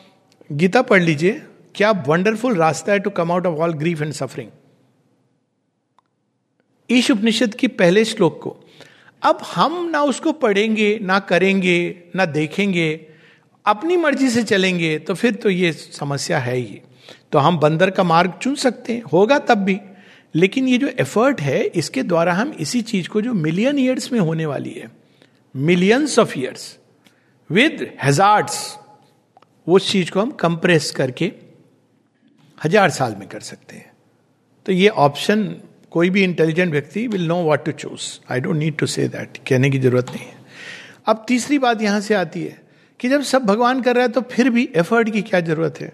गीता 0.51 0.81
पढ़ 0.81 1.01
लीजिए। 1.01 1.41
क्या 1.75 1.91
वंडरफुल 2.07 2.55
रास्ता 2.55 2.91
है 2.91 2.99
to 2.99 3.09
come 3.09 3.31
out 3.31 3.45
of 3.45 3.59
all 3.59 3.73
grief 3.73 4.01
and 4.01 4.13
suffering 4.13 4.49
Isha 6.89 7.11
Upanishad 7.11 7.53
की 7.53 7.67
पहले 7.67 8.05
श्लोक 8.05 8.41
को 8.43 8.64
अब 9.21 9.39
हम 9.45 9.83
ना 9.89 10.01
उसको 10.03 10.31
पढ़ेंगे, 10.33 10.97
ना 11.01 11.19
करेंगे, 11.21 12.03
ना 12.15 12.25
देखेंगे, 12.27 13.07
अपनी 13.65 13.97
मर्ज़ी 13.97 14.29
से 14.29 14.43
चलेंगे 14.43 14.97
तो 14.99 15.13
फिर 15.13 15.35
तो 15.35 15.49
ये 15.49 15.71
समस्या 15.71 16.39
है 16.39 16.55
ही। 16.55 16.81
तो 17.31 17.39
हम 17.39 17.57
बंदर 17.59 17.89
का 17.89 18.03
मार्ग 18.03 18.33
चुन 18.41 18.55
सकते 18.55 18.93
हैं, 18.93 19.01
होगा 19.03 19.39
तब 19.39 19.57
भी। 19.59 19.79
लेकिन 20.33 20.67
ये 20.67 20.77
जो 20.77 20.87
एफर्ट 20.99 21.41
है, 21.41 21.63
इसके 21.63 22.03
द्वारा 22.03 22.33
हम 22.33 22.51
इसी 22.59 22.81
चीज़ 22.83 23.09
को 23.09 23.21
जो 23.21 23.33
मिलियन 23.35 23.79
ईयर्स 23.79 24.11
में 24.11 24.19
होने 24.19 24.45
वाली 24.45 24.71
है 24.71 24.89
millions 25.55 26.17
of 26.19 26.37
years 26.39 26.77
with 27.49 27.87
hazards 28.03 28.57
उस 29.67 29.91
चीज़ 29.91 30.11
को 30.11 30.21
हम 30.21 30.31
कंप्रेस 30.31 30.91
करके 30.91 31.31
हज़ार 32.61 32.89
साल 32.89 33.15
में 33.15 33.27
कर 33.27 33.39
सकते 33.41 33.75
हैं। 33.75 33.91
तो 34.65 34.71
ये 34.71 34.89
ऑप्शन 34.89 35.43
कोई 35.95 36.09
भी 36.09 36.23
इंटेलिजेंट 36.23 36.71
व्यक्ति 36.71 37.07
will 37.07 37.27
know 37.27 37.43
what 37.43 37.65
to 37.65 37.71
choose 37.71 38.03
I 38.31 38.39
don't 38.39 38.55
need 38.55 38.77
to 38.77 38.85
say 38.85 39.07
that 39.07 39.37
कहने 39.47 39.69
की 39.69 39.79
ज़रूरत 39.79 40.09
नहीं 40.09 40.25
है। 40.25 40.33
अब 41.07 41.23
तीसरी 41.27 41.59
बात 41.59 41.81
यहाँ 41.81 41.99
से 42.01 42.13
आती 42.13 42.43
है 42.43 42.57
कि 42.99 43.09
जब 43.09 43.21
सब 43.21 43.45
भगवान 43.45 43.81
कर 43.81 43.95
रहा 43.95 44.03
है 44.03 44.11
तो 44.11 44.21
फिर 44.21 44.49
भी 44.49 44.69
एफर्ट 44.75 45.09
की 45.09 45.21
क्या 45.21 45.39
ज़रूरत 45.39 45.79
है? 45.81 45.91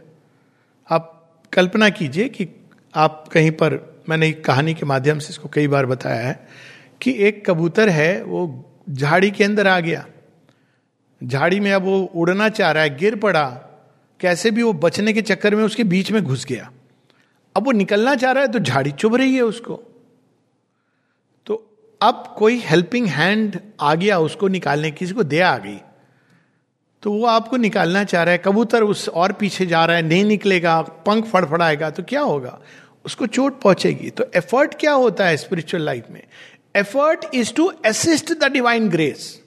आप 0.89 1.29
कल्पना 1.53 1.89
कीजिए 1.89 2.27
कि 2.29 2.47
आप 2.93 3.27
कहीं 3.33 3.51
पर, 3.51 4.03
मैंने 4.09 4.27
एक 4.29 4.43
कहानी 4.45 4.73
के 4.73 4.85
माध्यम 4.85 5.19
से 5.19 5.29
इसको 5.29 5.49
कई 5.49 5.67
बार 5.67 5.85
बताया 5.85 6.27
है 6.27 6.47
कि 7.01 7.13
एक 7.19 7.45
कबूतर 7.49 7.89
है, 7.89 8.23
वो 8.23 8.65
झाड़ी 8.89 9.31
के 9.31 9.43
अंदर 9.43 9.67
आ 9.67 9.79
गया। 9.79 10.05
झाड़ी 11.21 11.59
में 11.59 11.71
अब 11.71 11.83
वो 11.83 11.99
उड़ना 12.15 12.49
चाह 12.49 12.71
रहा 12.71 12.83
है, 12.83 12.97
गिर 12.97 13.15
पड़ा। 13.15 13.45
कैसे 14.19 14.51
भी 14.51 14.63
वो 14.63 14.73
बचने 14.73 15.13
के 15.13 15.21
चक्कर 15.21 15.55
में 15.55 15.63
उसके 15.63 15.83
बीच 15.83 16.11
में 16.11 16.21
घुस 16.23 16.45
गया। 16.45 16.71
अब 17.55 17.65
वो 17.65 17.71
निकलना 17.71 18.15
चाह 18.15 18.31
रहा 18.31 18.43
है 18.43 18.51
तो 18.51 18.59
झाड़ी 18.59 18.91
चुभ 18.91 19.15
रही 19.15 19.35
है 19.35 19.41
उसको। 19.43 19.81
अब 22.01 22.33
कोई 22.37 22.59
हेल्पिंग 22.59 23.07
हैंड 23.07 23.59
आ 23.81 23.93
गया, 23.95 24.19
उसको 24.19 24.47
निकालने 24.47 24.91
किसी 24.91 25.13
को 25.13 25.23
दे 25.23 25.39
आ 25.39 25.57
गई 25.57 25.77
तो 27.03 27.11
वो 27.11 27.25
आपको 27.25 27.57
निकालना 27.57 28.03
चाह 28.03 28.23
रहा 28.23 28.31
है, 28.31 28.37
कबूतर 28.37 28.83
उस 28.83 29.07
और 29.09 29.31
पीछे 29.33 29.65
जा 29.65 29.83
रहा 29.85 29.95
है, 29.97 30.01
नहीं 30.03 30.25
निकलेगा, 30.25 30.81
पंख 30.81 31.25
फड़फड़ाएगा 31.25 31.89
तो 31.89 32.03
क्या 32.03 32.21
होगा? 32.21 32.59
उसको 33.05 33.25
चोट 33.27 33.59
पहुंचेगी। 33.61 34.09
तो 34.09 34.25
एफर्ट 34.35 34.73
क्या 34.79 34.91
होता 34.93 35.25
है 35.25 35.37
स्पिरिचुअल 35.37 35.83
लाइफ 35.83 36.05
में? 36.11 36.21
Effort 36.75 37.25
is 37.33 37.53
to 37.53 37.65
assist 37.85 38.31
the 38.33 38.51
divine 38.51 38.89
grace 38.89 39.39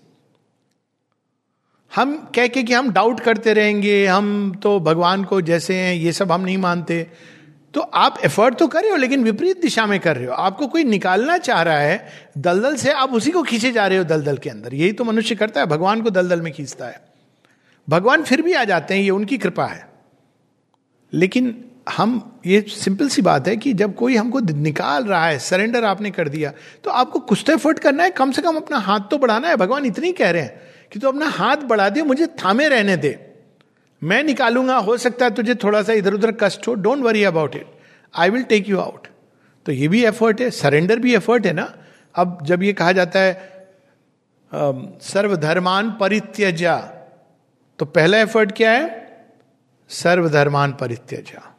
हम 1.93 2.17
कह 2.35 2.47
के 2.47 2.63
कि 2.63 2.73
हम 2.73 2.91
डाउट 2.93 3.21
करते 3.21 3.53
रहेंगे, 3.53 4.07
हम 4.07 4.55
तो 4.63 4.79
भगवान 4.81 5.25
को 5.25 5.41
जैसे 5.43 5.75
हैं, 5.75 5.95
ये 5.95 6.13
सब 6.13 6.33
हम 6.33 6.41
नहीं 6.41 6.59
मानते। 6.59 7.07
तो 7.75 7.81
आप 7.81 8.19
एफर्ट 8.25 8.55
तो 8.55 8.67
कर 8.69 8.83
रहे 8.83 8.91
हो, 8.91 8.97
लेकिन 8.97 9.25
विपरीत 9.25 9.61
दिशा 9.63 9.87
में 9.87 9.99
कर 10.01 10.17
रहे 10.17 10.27
हो। 10.27 10.33
आपको 10.33 10.67
कोई 10.67 10.85
निकालना 10.85 11.39
चाह 11.39 11.63
रहा 11.63 11.79
है, 11.79 12.07
दलदल 12.39 12.77
से 12.77 12.93
आप 12.93 13.13
उसी 13.13 13.31
को 13.31 13.43
खींचे 13.43 13.73
जा 13.73 13.87
रहे 13.87 13.99
हो 13.99 14.05
दलदल 14.05 14.37
के 14.37 14.51
अंदर। 14.51 14.75
यही 14.75 14.93
तो 14.93 15.05
मनुष्य 15.05 15.35
करता 15.35 15.61
है, 15.61 15.67
भगवान 15.67 16.03
को 16.03 16.11
दलदल 16.11 16.41
में 16.41 16.53
खींचता 16.53 16.87
है। 16.87 17.01
भगवान 17.89 18.23
फिर 18.23 18.43
भी 18.43 18.53
आ 18.53 18.65
जाते 18.65 18.95
हैं, 18.95 19.03
ये 19.03 19.11
उनकी 19.11 19.39
कृपा 19.39 19.67
है। 19.67 19.87
लेकिन 21.13 21.65
हम, 21.89 22.41
ये 22.47 22.61
सिंपल 22.69 23.09
सी 23.09 23.23
बात 23.23 23.49
है 23.49 23.57
कि 23.57 23.73
जब 23.73 23.95
कोई 23.95 24.17
हमको 24.17 24.41
निकाल 24.41 25.05
रहा 25.05 25.27
है 25.27 25.39
सरेंडर 25.39 25.85
आपने 25.85 26.11
कर 26.11 26.29
दिया 26.29 26.53
तो 26.85 26.91
आपको 26.91 27.19
कुछ 27.21 27.43
तो 27.47 27.53
एफर्ट 27.53 27.79
करना 27.79 28.05
है, 28.05 28.11
कम 28.11 28.31
से 28.33 28.43
कम 28.43 28.57
अपना 28.57 28.79
हाथ 28.79 29.01
तो 29.11 29.19
बढ़ाना 29.19 29.49
है। 29.49 29.57
भगवान 29.57 29.85
इतनी 29.87 30.13
कह 30.13 30.31
रहे 30.31 30.43
हैं 30.43 30.61
कि 30.93 30.99
तू 30.99 31.09
अपना 31.09 31.27
हाथ 31.27 31.57
बढ़ा 31.57 31.89
दे, 31.89 32.03
मुझे 32.03 32.27
थामे 32.27 32.69
रहने 32.69 32.97
दे। 32.97 33.24
मैं 34.05 34.23
निकालूँगा, 34.25 34.77
हो 34.77 34.97
सकता 34.97 35.25
है 35.25 35.35
तुझे 35.35 35.55
थोड़ा 35.55 35.83
सा 35.83 35.93
इधर 35.93 36.15
उधर 36.15 36.33
कष्ट 36.41 36.69
हो 36.69 36.75
don't 36.77 37.03
worry 37.05 37.25
about 37.25 37.57
it 37.57 37.67
I 38.15 38.31
will 38.31 38.43
take 38.45 38.69
you 38.69 38.79
out 38.81 39.07
तो 39.67 39.73
ये 39.73 39.89
भी 39.89 40.05
एफर्ट 40.05 40.41
है 40.41 40.51
सरेंडर 40.53 40.99
भी 40.99 41.15
एफर्ट 41.15 41.47
है 41.47 41.53
ना? 41.53 41.73
अब 42.15 42.39
जब 42.47 42.63
ये 42.63 42.73
कहा 42.73 42.93
जाता 42.93 43.21
है 43.21 43.53
सर्वधर्मान 45.03 45.91
परित्यजा 46.01 46.77
तो 47.79 47.85
पहला 47.87 48.19
एफर्ट 48.19 48.53
क्या 48.57 48.71
है? 48.71 48.85
सर्वधर्मान 49.91 50.73
परित्यजा 50.81 51.51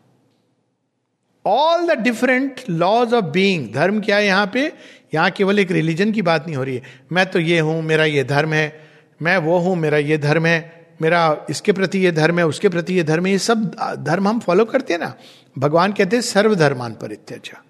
all 1.45 1.87
the 1.87 1.97
different 2.01 2.61
laws 2.69 3.13
of 3.13 3.25
being 3.25 3.73
धर्म 3.73 3.99
क्या 4.01 4.17
है 4.17 4.25
यहाँ 4.25 4.45
पे? 4.53 4.71
यहाँ 5.13 5.31
केवल 5.31 5.59
एक 5.59 5.71
रिलीजन 5.71 6.11
की 6.11 6.21
बात 6.21 6.45
नहीं 6.45 6.55
हो 6.55 6.63
रही 6.63 6.75
है। 6.75 6.81
मैं 7.11 7.25
तो 7.31 7.39
ये 7.39 7.59
हूँ, 7.59 7.81
मेरा 7.81 8.05
ये 8.05 8.23
धर्म 8.23 8.53
है, 8.53 8.81
मैं 9.21 9.37
वो 9.37 9.57
हूँ, 9.59 9.75
मेरा 9.77 9.97
ये 9.97 10.17
धर्म 10.17 10.45
है। 10.45 10.74
मेरा 11.01 11.45
इसके 11.49 11.71
प्रति 11.71 11.99
ये 11.99 12.11
धर्म 12.11 12.39
है, 12.39 12.45
उसके 12.45 12.69
प्रति 12.69 12.93
ये 12.93 13.03
धर्म 13.03 13.25
है, 13.25 13.31
ये 13.31 13.37
सब 13.37 13.75
धर्म 13.95 14.27
हम 14.27 14.39
फॉलो 14.39 14.65
करते 14.65 14.93
हैं 14.93 14.99
ना। 14.99 15.15
भगवान 15.57 15.93
कहते 15.93 16.15
हैं, 16.15 16.21
सर्वधर्मान 16.21 16.93
परित्यजा। 16.93 17.63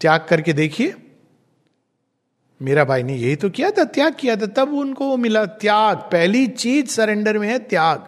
त्याग 0.00 0.26
करके 0.28 0.52
देखिए। 0.52 0.94
मेरा 2.62 2.84
भाई 2.84 3.02
ने 3.02 3.16
यही 3.16 3.36
तो 3.36 3.50
किया 3.50 3.70
था, 3.70 3.84
त्याग 3.84 4.16
किया 4.20 4.36
था, 4.36 4.46
तब 4.46 4.72
उनको 4.74 5.08
वो 5.08 5.16
मिला 5.16 5.44
त्याग। 5.44 5.96
पहली 5.96 6.46
चीज़ 6.46 6.86
सरेंडर 6.86 7.38
में 7.38 7.48
है, 7.48 7.58
त्याग। 7.58 8.06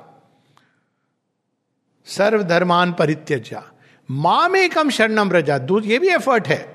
सर्वधर्मान 2.07 2.93
परित्यजा। 2.93 3.63
माँ 4.11 4.49
में 4.49 4.71
कम 4.71 4.91
शरणम 4.91 5.33
रजा। 5.33 5.59
दूध, 5.59 5.87
ये 5.87 5.99
भी 5.99 6.09
एफर्ट 6.09 6.49
है। 6.49 6.72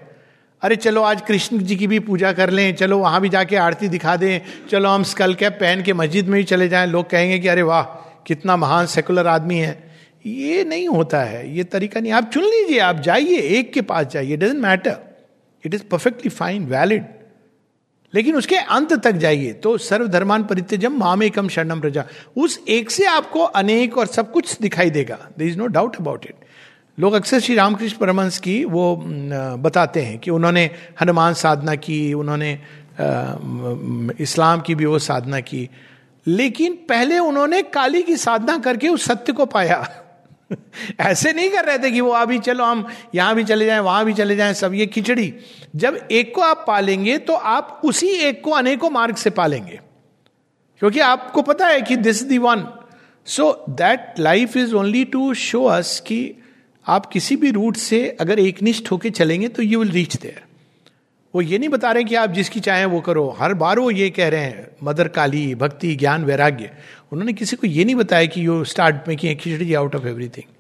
अरे 0.61 0.75
चलो, 0.75 1.01
आज 1.01 1.21
कृष्ण 1.21 1.57
जी 1.57 1.75
की 1.75 1.87
भी 1.87 1.99
पूजा 1.99 2.33
कर 2.33 2.49
लें। 2.49 2.75
चलो, 2.75 2.97
वहाँ 2.97 3.21
भी 3.21 3.29
जाके 3.29 3.55
आरती 3.55 3.87
दिखा 3.87 4.15
दें। 4.15 4.39
चलो, 4.69 4.89
हम 4.89 5.03
स्कल 5.03 5.33
कैप 5.33 5.53
पहन 5.53 5.83
के 5.83 5.93
मस्जिद 5.93 6.27
में 6.27 6.37
ही 6.37 6.43
चले 6.43 6.67
जाएँ। 6.67 6.87
लोग 6.87 7.09
कहेंगे 7.09 7.39
कि, 7.39 7.47
अरे 7.47 7.61
वाह, 7.61 7.83
कितना 8.27 8.57
महान 8.57 8.85
सेकुलर 8.85 9.27
आदमी 9.27 9.57
है। 9.57 9.91
ये 10.25 10.63
नहीं 10.63 10.87
होता 10.87 11.19
है। 11.19 11.55
ये 11.55 11.63
तरीका 11.63 11.99
नहीं। 11.99 12.11
आप 12.11 12.31
चुन 12.33 12.43
लीजिए, 12.43 12.79
आप 12.79 12.99
जाइए, 12.99 13.37
एक 13.37 13.73
के 13.73 13.81
पास 13.81 14.05
जाइए। 14.05 14.37
Doesn't 14.37 14.57
matter 14.57 15.17
it 15.65 15.73
is 15.73 15.83
perfectly 15.83 16.29
fine 16.29 16.65
valid 16.65 17.05
लेकिन 18.13 18.35
उसके 18.35 18.55
अंत 18.55 18.93
तक 18.93 19.11
जाइए। 19.11 19.53
तो 19.53 19.77
सर्वधर्मान 19.77 20.43
परित्यजम 20.43 20.97
मामेकम 20.97 21.47
शरणम 21.47 21.81
प्रजा। 21.81 22.05
उस 22.37 22.59
एक 22.67 22.91
से 22.91 23.05
आपको 23.05 23.39
अनेक 23.39 23.97
और 23.97 24.07
सब 24.07 24.31
कुछ 24.31 24.59
दिखाई 24.59 24.89
देगा। 24.89 25.17
There 25.39 25.45
is 25.45 25.57
no 25.57 25.67
doubt 25.67 25.95
about 25.95 26.25
it 26.25 26.35
लोग 26.99 27.13
अक्सर 27.13 27.39
श्री 27.39 27.55
रामकृष्ण 27.55 27.97
परमंश 27.97 28.37
की 28.37 28.65
वो 28.65 29.03
बताते 29.59 30.01
हैं 30.01 30.19
कि 30.19 30.31
उन्होंने 30.31 30.69
हनुमान 31.01 31.33
साधना 31.33 31.75
की, 31.75 32.13
उन्होंने 32.13 32.59
इस्लाम 34.19 34.61
की 34.61 34.75
भी 34.75 34.85
वो 34.85 34.99
साधना 34.99 35.39
की। 35.39 35.69
लेकिन 36.27 36.73
पहले 36.73 37.19
उन्होंने 37.19 37.61
काली 37.61 38.03
की 38.03 38.17
साधना 38.17 38.57
करके 38.57 38.87
उस 38.87 39.05
सत्य 39.05 39.33
को 39.33 39.45
पाया। 39.45 40.03
ऐसे 40.99 41.33
नहीं 41.33 41.49
कर 41.49 41.65
रहे 41.65 41.77
थे 41.77 41.91
कि 41.91 42.01
वो 42.01 42.11
अभी 42.11 42.39
चलो, 42.39 42.63
हम 42.63 42.87
यहाँ 43.15 43.35
भी 43.35 43.43
चले 43.43 43.65
जाएँ, 43.65 43.79
वहाँ 43.79 44.05
भी 44.05 44.13
चले 44.13 44.35
जाएँ, 44.35 44.53
सब 44.53 44.73
ये 44.73 44.85
खिचड़ी। 44.85 45.33
जब 45.75 46.07
एक 46.11 46.35
को 46.35 46.41
आप 46.41 46.65
पालेंगे 46.67 47.17
तो 47.17 47.33
आप 47.33 47.81
उसी 47.85 48.07
एक 48.07 48.43
को 48.43 48.51
अनेकों 48.51 48.89
मार्ग 48.89 49.15
से 49.15 49.29
पालेंगे। 49.29 49.79
क्योंकि 50.79 50.99
आपको 50.99 51.41
पता 51.41 51.67
है 51.67 51.81
कि 51.81 51.95
this 51.95 52.23
the 52.23 52.37
one 52.37 52.67
so 53.25 53.65
that 53.69 54.13
life 54.19 54.57
is 54.57 54.75
only 54.75 55.05
to 55.05 55.33
show 55.33 55.63
us 55.65 55.99
कि 55.99 56.33
आप 56.88 57.06
किसी 57.06 57.36
भी 57.36 57.51
रूट 57.51 57.77
से 57.77 58.17
अगर 58.22 58.39
एकनिष्ठ 58.39 58.91
होकर 58.91 59.10
चलेंगे 59.10 59.48
तो 59.48 59.63
यू 59.63 59.79
विल 59.79 59.91
रीच 59.91 60.15
देयर 60.15 60.41
वो 61.36 61.41
ये 61.41 61.58
नहीं 61.58 61.70
बता 61.70 61.91
रहे 61.91 62.03
कि 62.03 62.15
आप 62.15 62.29
जिसकी 62.29 62.60
चाहें 62.60 62.86
वो 62.86 63.01
करो। 63.01 63.36
हर 63.39 63.53
बार 63.53 63.79
वो 63.79 63.91
ये 63.91 64.10
कह 64.10 64.29
रहे 64.29 64.41
हैं, 64.41 64.67
मदर 64.84 65.08
काली, 65.08 65.56
भक्ति, 65.56 65.96
ज्ञान, 65.96 66.25
वैराग्य। 66.25 66.70
उन्होंने 67.12 67.34
किसी 67.34 67.56
को 67.56 67.67
ये 67.67 67.86
नहीं 67.86 67.96
बताया 67.96 68.25
कि 68.25 68.46
you 68.46 68.63
start 68.63 69.08
making 69.08 69.38
khichdi 69.38 69.74
out 69.74 69.96
of 69.96 70.08
everything 70.08 70.53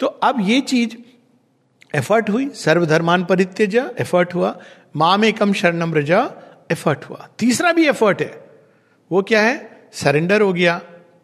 तो 0.00 0.06
अब 0.06 0.36
ये 0.40 0.60
चीज़ 0.60 0.96
एफर्ट 1.94 2.30
हुई, 2.30 2.48
सर्वधर्मान 2.48 3.24
परित्यज 3.24 3.76
एफर्ट 3.76 4.34
हुआ। 4.34 4.58
माँ 4.96 5.18
में 5.18 5.32
कम 5.32 5.52
शरणम 5.52 5.94
रजा 5.94 6.32
एफर्ट 6.70 7.04
हुआ। 7.04 7.28
तीसरा 7.38 7.72
भी 7.72 7.88
एफर्ट 7.88 8.20
है। 8.20 8.44
वो 9.12 9.22
क्या 9.22 9.40
है? 9.40 9.70
सरेंडर 9.92 10.40
हो 10.40 10.52
गया, 10.52 10.80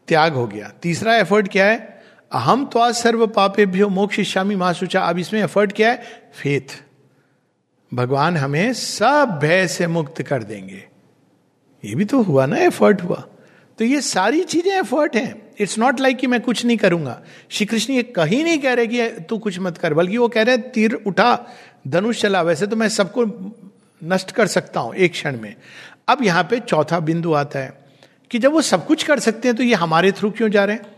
त्याग 0.08 0.32
हो 0.32 0.46
गया। 0.46 0.72
तीसरा 0.82 1.16
एफर्ट 1.16 1.48
क्या 1.48 1.66
है? 1.66 1.95
अहम 2.36 2.64
तो 2.64 2.92
सर्व 2.92 3.26
पापे 3.26 3.64
भ्यो 3.66 3.88
मोक्ष 3.88 4.20
श्यामी 4.20 4.54
माँ 4.56 4.72
सुचा 4.72 5.00
अब 5.00 5.18
इसमें 5.18 5.40
एफर्ट 5.42 5.72
क्या 5.72 5.90
है? 5.90 6.02
फेथ 6.34 6.74
भगवान 7.92 8.36
हमें 8.36 8.72
सब 8.72 9.38
भय 9.42 9.66
से 9.68 9.86
मुक्त 9.86 10.20
कर 10.22 10.42
देंगे। 10.42 10.82
ये 11.84 11.94
भी 11.94 12.04
तो 12.04 12.20
हुआ 12.22 12.46
ना 12.46 12.56
एफर्ट 12.56 13.02
हुआ। 13.02 13.16
तो 13.78 13.84
ये 13.84 14.00
सारी 14.00 14.42
चीज़ें 14.44 14.72
एफर्ट 14.72 15.16
हैं। 15.16 15.42
इट्स 15.60 15.78
नॉट 15.78 16.00
लाइक 16.00 16.16
कि 16.18 16.26
मैं 16.26 16.40
कुछ 16.40 16.64
नहीं 16.64 16.76
करूँगा। 16.76 17.20
श्री 17.50 17.66
कृष्ण 17.66 17.92
ये 17.92 18.02
कहीं 18.02 18.42
नहीं 18.44 18.58
कह 18.58 18.74
रहे 18.74 18.86
कि 18.86 19.08
तू 19.20 19.38
कुछ 19.38 19.58
मत 19.58 19.78
कर, 19.78 19.94
बल्कि 19.94 20.18
वो 20.18 20.28
कह 20.28 20.42
रहे 20.42 20.56
तीर 20.74 20.94
उठा, 20.94 21.46
धनुष 21.88 22.20
चला। 22.22 22.42
वैसे 22.42 22.66
तो 22.66 22.76
मैं 22.76 22.88
सबको 22.88 23.24
नष्ट 24.02 24.30
कर 24.30 24.46
सकता 24.46 24.80
हूँ 24.80 24.94
एक 24.94 25.12
क्षण 25.12 25.40
में। 25.40 25.54
अब 26.08 26.22
यहाँ 26.22 26.42
पे 26.50 26.60
चौथा 26.60 27.00
बिंदु 27.00 27.32
आता 27.34 27.58
है 27.58 27.72
कि 28.30 28.38
जब 28.38 28.52
वो 28.52 28.62
सब 28.62 28.86
कुछ 28.86 29.02
कर 29.02 29.20
सकते 29.20 29.48
हैं 29.48 29.56
तो 29.56 29.62
ये 29.62 29.74
हमारे 29.76 30.12
थ्रू 30.12 30.30
क्यों 30.30 30.50
जा 30.50 30.64
रहे 30.64 30.76
हैं? 30.76 30.95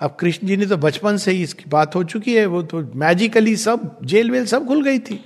अब 0.00 0.16
कृष्ण 0.20 0.46
जी 0.46 0.56
ने 0.56 0.66
तो 0.66 0.76
बचपन 0.76 1.16
से 1.16 1.32
ही 1.32 1.42
इसकी 1.42 1.64
बात 1.68 1.94
हो 1.96 2.02
चुकी 2.04 2.34
है, 2.34 2.46
वो 2.46 2.62
तो 2.62 2.80
मैजिकली 2.94 3.56
सब, 3.56 3.98
जेल 4.04 4.30
वेल 4.30 4.46
सब 4.46 4.66
खुल 4.66 4.82
गई 4.84 4.98
थी। 4.98 5.20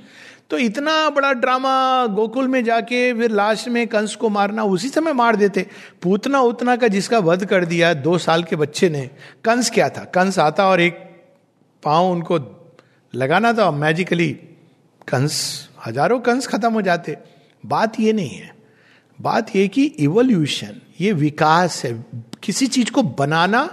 तो 0.50 0.58
इतना 0.58 1.10
बड़ा 1.10 1.32
ड्रामा 1.32 2.06
गोकुल 2.06 2.48
में 2.48 2.62
जाके 2.64 3.12
फिर 3.14 3.30
लास्ट 3.30 3.68
में 3.68 3.86
कंस 3.88 4.14
को 4.14 4.28
मारना 4.28 4.64
उसी 4.64 4.88
समय 4.88 5.12
मार 5.12 5.36
देते। 5.36 5.66
पूतना 6.02 6.40
उतना 6.40 6.74
का 6.76 6.88
जिसका 6.88 7.18
वध 7.18 7.44
कर 7.44 7.64
दिया 7.64 7.92
दो 7.94 8.16
साल 8.18 8.42
के 8.42 8.56
बच्चे 8.56 8.88
ने, 8.88 9.08
कंस 9.44 9.70
क्या 9.70 9.88
था? 9.88 10.04
कंस 10.04 10.38
आता 10.38 10.68
और 10.68 10.80
एक 10.80 10.98
पाँव 11.82 12.10
उनको 12.10 12.38
लगाना 13.14 13.52
था 13.52 13.70
मैजिकली 13.70 14.30
कंस, 15.08 15.68
हज़ारों 15.86 16.18
कंस 16.20 16.46
खत्म 16.46 16.72
हो 16.72 16.82
जाते। 16.82 17.16
बात 17.64 18.00
ये 18.00 18.12
नहीं 18.12 18.30
है। 18.30 18.52
बात 19.18 19.54
ये 19.56 19.66
कि 19.68 19.84
इवोल्यूशन 19.84 20.80
ये 21.00 21.12
विकास 21.12 21.84
है। 21.84 21.92
किसी 22.42 22.66
चीज़ 22.66 22.90
को 22.90 23.02
बनाना 23.02 23.64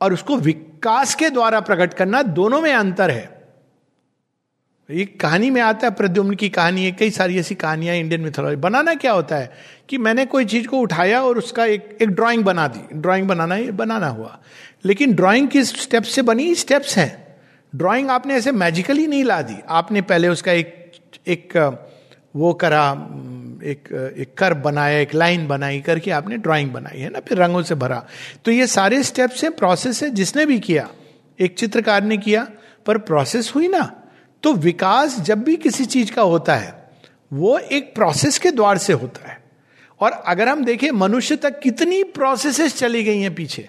और 0.00 0.12
उसको 0.12 0.36
विकास 0.36 1.14
के 1.14 1.30
द्वारा 1.30 1.60
प्रकट 1.60 1.94
करना 1.94 2.22
दोनों 2.22 2.60
में 2.60 2.72
अंतर 2.72 3.10
है। 3.10 3.38
एक 4.90 5.20
कहानी 5.20 5.50
में 5.50 5.60
आता 5.62 5.86
है, 5.86 5.94
प्रद्युम्न 5.94 6.34
की 6.34 6.48
कहानी 6.48 6.84
है 6.84 6.92
कई 6.92 7.10
सारी 7.10 7.38
ऐसी 7.38 7.54
कहानियाँ 7.54 7.96
इंडियन 7.96 8.20
मिथोलॉजी 8.20 8.56
बनाना 8.56 8.94
क्या 8.94 9.12
होता 9.12 9.36
है 9.36 9.52
कि 9.88 9.98
मैंने 9.98 10.26
कोई 10.26 10.44
चीज़ 10.44 10.66
को 10.66 10.78
उठाया 10.78 11.22
और 11.22 11.38
उसका 11.38 11.64
एक 11.64 11.98
एक 12.02 12.08
ड्राइंग 12.08 12.44
बना 12.44 12.68
दी। 12.68 13.00
ड्राइंग 13.00 13.28
बनाना 13.28 13.58
बनाना 13.72 14.08
हुआ। 14.08 14.38
लेकिन 14.84 15.14
ड्राइंग 15.14 15.48
किस 15.48 15.82
स्टेप 15.82 16.02
से 16.02 16.22
बनी? 16.22 16.54
स्टेप्स 16.54 16.98
हैं। 16.98 17.36
ड्राइंग 17.74 18.10
आपने 18.10 18.34
ऐसे 18.34 18.52
मैजिकली 18.52 19.06
नहीं 19.06 19.24
ला 19.24 19.42
दी। 19.42 19.56
आपने 19.68 20.02
पहले 20.02 20.28
उसका 20.28 20.52
एक 20.52 20.92
एक, 21.26 21.78
वो 22.36 22.54
करा 22.54 22.94
एक 23.64 24.14
एक 24.18 24.34
कर 24.38 24.54
बनाया, 24.54 24.98
एक 24.98 25.14
लाइन 25.14 25.48
बनाई 25.48 25.80
करके 25.80 26.10
आपने 26.10 26.36
ड्राइंग 26.36 26.70
बनाई, 26.70 26.98
है 26.98 27.10
ना? 27.10 27.20
फिर 27.20 27.38
रंगों 27.38 27.62
से 27.62 27.74
भरा। 27.74 28.06
तो 28.44 28.50
ये 28.50 28.66
सारे 28.66 29.02
स्टेप्स 29.02 29.44
हैं 29.44 29.52
प्रोसेस 29.52 30.02
है, 30.02 30.10
जिसने 30.10 30.46
भी 30.46 30.60
किया। 30.60 30.88
एक 31.40 31.54
चित्रकार 31.54 32.02
ने 32.02 32.16
किया, 32.16 32.48
पर 32.86 32.98
प्रोसेस 32.98 33.52
हुई 33.54 33.68
ना? 33.68 34.02
तो 34.42 34.52
विकास 34.52 35.20
जब 35.20 35.42
भी 35.42 35.56
किसी 35.56 35.84
चीज़ 35.84 36.12
का 36.12 36.22
होता 36.22 36.56
है, 36.56 36.90
वो 37.32 37.58
एक 37.58 37.94
प्रोसेस 37.94 38.38
के 38.38 38.50
द्वार 38.50 38.78
से 38.78 38.92
होता 38.92 39.30
है। 39.30 39.38
और 40.00 40.10
अगर 40.10 40.48
हम 40.48 40.64
देखें, 40.64 40.90
मनुष्य 40.90 41.36
तक 41.36 41.60
कितनी 41.60 42.02
प्रोसेसेस 42.02 42.76
चली 42.76 43.02
गई 43.02 43.20
हैं 43.20 43.34
पीछे। 43.34 43.68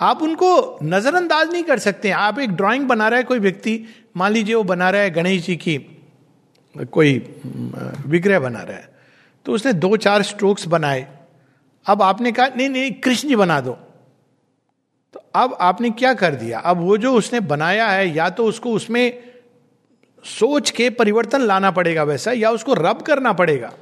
आप 0.00 0.22
उनको 0.22 0.78
नजरअंदाज 0.82 1.50
नहीं 1.52 1.62
कर 1.62 1.78
सकते। 1.78 2.10
आप 2.10 2.38
एक 2.38 2.50
ड्राइंग 2.50 2.84
बना 2.84 3.08
रहा 3.08 3.16
है 3.16 3.24
कोई 3.24 3.38
व्यक्ति, 3.38 3.84
मान 4.16 4.32
लीजिए 4.32 4.54
वो 4.54 4.64
बना 4.64 4.90
रहा 4.90 5.02
है 5.02 5.10
गणेश 5.10 5.46
जी 5.46 5.56
की 5.56 6.02
कोई 6.90 7.40
विग्रह 8.06 8.40
बना 8.40 8.62
रहा 8.62 8.76
है। 8.76 8.91
तो 9.44 9.52
उसने 9.52 9.72
दो 9.72 9.96
चार 9.96 10.22
स्ट्रोक्स 10.22 10.66
बनाए। 10.66 11.18
अब 11.86 12.02
आपने 12.02 12.32
कहा, 12.32 12.46
नहीं 12.46 12.68
नहीं, 12.68 12.92
कृष्ण 12.92 13.36
बना 13.36 13.60
दो। 13.60 13.72
तो 15.12 15.24
अब 15.34 15.58
आपने 15.60 15.90
क्या 15.90 16.14
कर 16.14 16.34
दिया? 16.34 16.58
अब 16.58 16.76
वो 16.76 16.96
जो 16.96 17.14
उसने 17.14 17.40
बनाया 17.40 17.88
है, 17.88 18.14
या 18.14 18.30
तो 18.30 18.44
उसको 18.44 18.72
उसमें 18.72 19.32
सोच 20.24 20.70
के 20.70 20.90
परिवर्तन 20.90 21.40
लाना 21.40 21.70
पड़ेगा 21.70 22.02
वैसा, 22.02 22.32
या 22.32 22.50
उसको 22.50 22.74
रब 22.74 23.02
करना 23.02 23.32
पड़ेगा। 23.32 23.72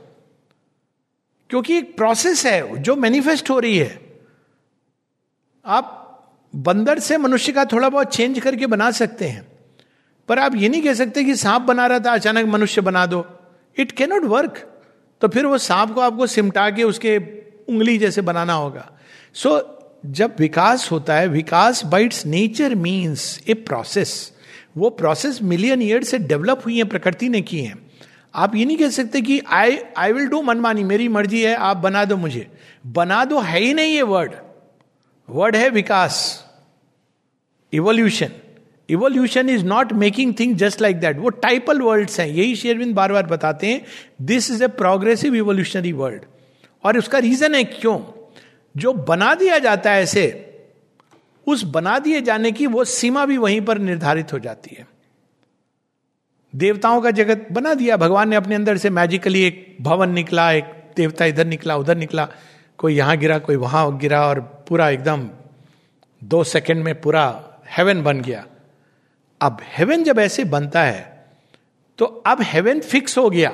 क्योंकि 1.50 1.78
एक 1.78 1.96
प्रोसेस 1.96 2.46
है, 2.46 2.76
जो 2.76 2.96
मैनिफेस्ट 2.96 3.50
हो 3.50 3.58
रही 3.58 3.78
है। 3.78 4.20
आप 5.66 6.06
बंदर 6.56 6.98
से 6.98 7.18
मनुष्य 7.18 7.52
का 7.52 7.64
थोड़ा 7.64 7.88
बहुत 7.88 8.14
चेंज 8.14 8.38
करके 8.38 8.66
बना 8.66 8.90
सकते 8.90 9.24
हैं। 9.24 9.58
पर 10.28 10.38
आप 10.38 10.54
ये 10.54 10.68
नहीं 10.68 10.82
कह 10.82 10.94
सकते 10.94 11.24
कि 11.24 11.36
सांप 11.36 11.62
बना 11.62 11.86
रहा 11.86 11.98
था, 11.98 12.12
अचानक 12.12 12.46
मनुष्य 12.46 12.80
बना 12.80 13.06
दो। 13.06 13.26
इट 13.76 13.92
कैनॉट 13.92 14.24
वर्क 14.24 14.66
तो 15.20 15.28
फिर 15.28 15.46
वो 15.46 15.58
सांप 15.58 15.92
को 15.94 16.00
आपको 16.00 16.26
सिमटा 16.26 16.70
के 16.70 16.84
उसके 16.84 17.16
उंगली 17.68 17.98
जैसे 17.98 18.22
बनाना 18.22 18.52
होगा। 18.52 18.90
सो 19.34 19.50
so, 19.50 19.64
जब 20.06 20.36
विकास 20.38 20.90
होता 20.90 21.14
है 21.14 21.26
विकास 21.28 21.84
by 21.84 22.04
its 22.04 22.24
nature 22.26 22.74
means 22.74 23.40
a 23.48 23.54
process 23.54 24.32
वो 24.76 24.90
प्रोसेस 24.90 25.42
मिलियन 25.42 25.82
ईयर 25.82 26.04
से 26.04 26.18
डेवलप 26.18 26.62
हुई 26.64 26.76
है 26.78 26.84
प्रकृति 26.84 27.28
ने 27.28 27.40
की 27.42 27.60
है। 27.60 27.74
आप 28.34 28.54
ये 28.54 28.64
नहीं 28.64 28.76
कह 28.76 28.90
सकते 28.90 29.20
कि 29.20 29.40
आई 29.50 29.78
आई 29.96 30.12
विल 30.12 30.26
डू 30.26 30.42
मनमानी 30.42 30.84
मेरी 30.84 31.08
मर्ज़ी 31.08 31.42
है 31.42 31.54
आप 31.54 31.76
बना 31.76 32.04
दो 32.04 32.16
मुझे। 32.16 32.46
बना 32.86 33.24
दो 33.24 33.40
है 33.40 33.60
ही 33.60 33.74
नहीं 33.74 33.94
ये 33.94 34.02
वर्ड 34.02 34.34
वर्ड 35.28 35.56
है 35.56 35.68
विकास। 35.70 36.22
Evolution 37.72 38.32
evolution 38.90 39.48
is 39.48 39.64
not 39.64 39.92
making 39.92 40.34
thing 40.40 40.56
just 40.56 40.80
like 40.80 40.96
that 40.96 41.18
वो 41.18 41.28
टाइपल 41.28 41.80
वर्ड्स 41.80 42.20
हैं. 42.20 42.26
यही 42.28 42.56
शेरविंद 42.56 42.94
बार 42.94 43.12
बार 43.12 43.26
बताते 43.26 43.66
हैं 43.66 43.84
this 44.22 44.50
is 44.50 44.64
a 44.64 44.66
progressive 44.66 45.34
evolutionary 45.34 45.92
world 45.92 46.22
और 46.84 46.98
उसका 46.98 47.18
रीजन 47.18 47.54
है 47.54 47.64
क्यों? 47.64 47.98
जो 48.76 48.92
बना 48.92 49.34
दिया 49.34 49.58
जाता 49.58 49.90
है 49.90 50.02
ऐसे, 50.02 50.46
उस 51.46 51.62
बना 51.62 51.98
दिए 51.98 52.20
जाने 52.20 52.52
की 52.52 52.66
वो 52.66 52.84
सीमा 52.84 53.26
भी 53.26 53.36
वहीं 53.36 53.60
पर 53.60 53.78
निर्धारित 53.78 54.32
हो 54.32 54.38
जाती 54.38 54.76
है। 54.78 54.86
देवताओं 56.56 57.00
का 57.00 57.10
जगत 57.10 57.46
बना 57.52 57.74
दिया। 57.74 57.96
भगवान 57.96 58.28
ने 58.28 58.36
अपने 58.36 58.54
अंदर 58.54 58.76
से 58.76 58.90
मैजिकली 58.90 59.42
एक 59.42 59.76
भवन 59.80 60.10
निकला, 60.10 60.52
एक 60.52 60.64
देवता 60.96 61.24
इधर 61.24 61.46
निकला, 61.46 61.76
उधर 61.76 61.96
निकला। 61.96 62.28
कोई 62.78 62.94
यहाँ 62.94 63.16
गिरा, 63.16 63.38
कोई 63.38 63.56
वहाँ 63.56 63.98
गिरा 63.98 64.26
और 64.26 64.40
पूरा 64.68 64.88
एकदम 64.90 65.28
दो 66.24 66.44
सेकंड 66.44 66.84
में 66.84 67.00
पूरा 67.00 67.24
हेवन 67.76 68.02
बन 68.02 68.20
गया। 68.20 68.46
अब 69.40 69.60
हेवन 69.76 70.04
जब 70.04 70.18
ऐसे 70.18 70.44
बनता 70.44 70.82
है 70.82 71.26
तो 71.98 72.04
अब 72.04 72.42
हेवन 72.42 72.80
फिक्स 72.80 73.16
हो 73.18 73.28
गया। 73.30 73.52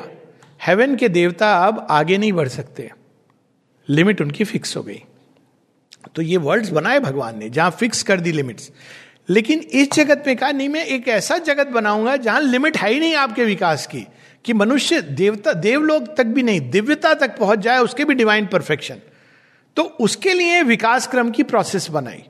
हेवन 0.66 0.94
के 0.96 1.08
देवता 1.08 1.52
अब 1.66 1.86
आगे 1.90 2.18
नहीं 2.18 2.32
बढ़ 2.32 2.48
सकते। 2.48 2.90
लिमिट 3.88 4.20
उनकी 4.20 4.44
फिक्स 4.44 4.76
हो 4.76 4.82
गई। 4.82 5.02
तो 6.14 6.22
ये 6.22 6.36
वर्ड्स 6.36 6.70
बनाए 6.70 6.98
भगवान 7.00 7.38
ने, 7.38 7.48
जहाँ 7.50 7.70
फिक्स 7.70 8.02
कर 8.02 8.20
दी 8.20 8.32
लिमिट्स 8.32 8.70
लेकिन 9.28 9.58
इस 9.60 9.90
जगत 9.92 10.24
में 10.26 10.36
कहा, 10.36 10.50
नहीं, 10.50 10.68
मैं 10.68 10.84
एक 10.84 11.08
ऐसा 11.08 11.38
जगत 11.38 11.66
बनाऊँगा 11.66 12.16
जहाँ 12.16 12.40
लिमिट 12.40 12.76
है 12.76 12.92
ही 12.92 13.00
नहीं 13.00 13.14
आपके 13.14 13.44
विकास 13.44 13.86
की, 13.86 14.06
कि 14.44 14.52
मनुष्य 14.52 15.00
देवता, 15.00 15.52
देवलोक 15.52 16.14
तक 16.16 16.26
भी 16.26 16.42
नहीं, 16.42 16.60
दिव्यता 16.70 17.14
तक 17.14 17.36
पहुँच 17.38 17.58
जाए, 17.58 17.78
उसके 17.78 18.04
भी 18.04 18.14
डिवाइन 18.14 18.46
परफेक्शन 18.46 19.00
तो 19.76 19.82
उसके 20.00 20.32
लिए 20.32 20.62
विकास 20.62 21.06
क्रम 21.06 21.30
की 21.30 21.42
प्रोसेस 21.42 21.88
बनाई। 21.90 22.22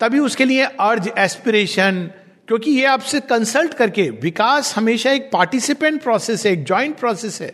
तभी 0.00 0.18
उसके 0.18 0.44
लिए 0.44 0.64
अर्ज़ 0.64 1.08
एस्पिरेशन 1.18 2.10
क्योंकि 2.48 2.70
ये 2.70 2.84
आपसे 2.84 3.20
कंसल्ट 3.20 3.74
करके 3.74 4.08
विकास 4.22 4.74
हमेशा 4.76 5.10
एक 5.10 5.30
पार्टिसिपेंट 5.32 6.02
प्रोसेस 6.02 6.46
है, 6.46 6.52
एक 6.52 6.64
ज्वाइंट 6.64 6.98
प्रोसेस 6.98 7.40
है। 7.42 7.52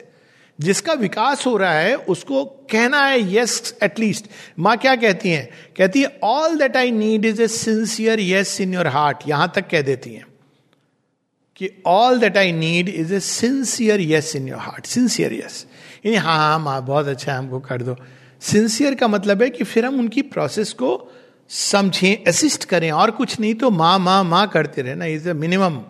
जिसका 0.58 0.92
विकास 0.92 1.46
हो 1.46 1.56
रहा 1.56 1.72
है, 1.72 1.94
उसको 1.96 2.44
कहना 2.70 3.04
है 3.06 3.34
यस 3.34 3.74
एटलीस्ट 3.82 4.26
माँ 4.58 4.76
क्या 4.76 4.94
कहती 4.96 5.30
हैं? 5.30 5.48
कहती 5.76 6.00
है 6.02 6.18
all 6.22 6.56
that 6.58 6.76
I 6.76 6.90
need 6.90 7.24
is 7.24 7.42
a 7.42 7.48
sincere 7.48 8.20
yes 8.20 8.60
in 8.60 8.74
your 8.74 8.86
heart 8.86 9.28
यहाँ 9.28 9.52
तक 9.54 9.68
कह 9.70 9.82
देती 9.82 10.14
हैं 10.14 10.26
कि 11.56 11.70
all 11.86 12.18
that 12.18 12.36
I 12.36 12.52
need 12.52 12.88
is 12.88 13.14
a 13.14 13.20
sincere 13.20 14.00
yes 14.00 14.34
in 14.36 14.48
your 14.48 14.58
heart 14.58 14.86
sincere 14.86 15.32
yes 15.34 15.64
यानी 16.06 16.16
हाँ 16.16 16.36
हाँ 16.36 16.58
माँ, 16.58 16.84
बहुत 16.86 17.06
अच्छा 17.06 17.32
है, 17.32 17.38
हमको 17.38 17.60
कर 17.60 17.82
दो। 17.82 17.96
सिंसियर 18.42 18.94
का 18.94 19.08
मतलब 19.08 19.42
है 19.42 19.50
कि 19.50 19.64
फिर 19.64 19.86
हम 19.86 19.98
उनकी 20.00 20.22
प्रोसेस 20.22 20.72
को 20.72 20.96
समझें 21.50 22.24
असिस्ट 22.26 22.64
करें 22.64 22.90
और 22.90 23.10
कुछ 23.10 23.38
नहीं 23.40 23.54
तो 23.54 23.70
माँ 23.70 23.98
माँ 23.98 24.22
माँ 24.24 24.46
करते 24.48 24.82
रहे 24.82 24.94
ना 24.94 25.04
इज़ 25.04 25.28
अ 25.28 25.32
मिनिमम 25.34 25.80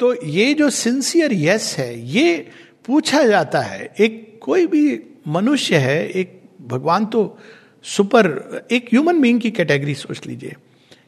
तो 0.00 0.14
ये 0.24 0.52
जो 0.54 0.68
सिंसियर 0.70 1.32
यस 1.32 1.74
है, 1.78 2.00
ये 2.00 2.50
पूछा 2.86 3.22
जाता 3.24 3.60
है, 3.60 3.94
एक 4.00 4.38
कोई 4.42 4.66
भी 4.66 5.00
मनुष्य 5.28 5.76
है, 5.76 6.08
एक 6.08 6.40
भगवान 6.62 7.06
तो 7.06 7.38
सुपर 7.84 8.66
एक 8.72 8.88
ह्यूमन 8.92 9.20
बींग 9.20 9.40
की 9.40 9.50
कैटेगरी 9.50 9.94
सोच 9.94 10.26
लीजिए। 10.26 10.54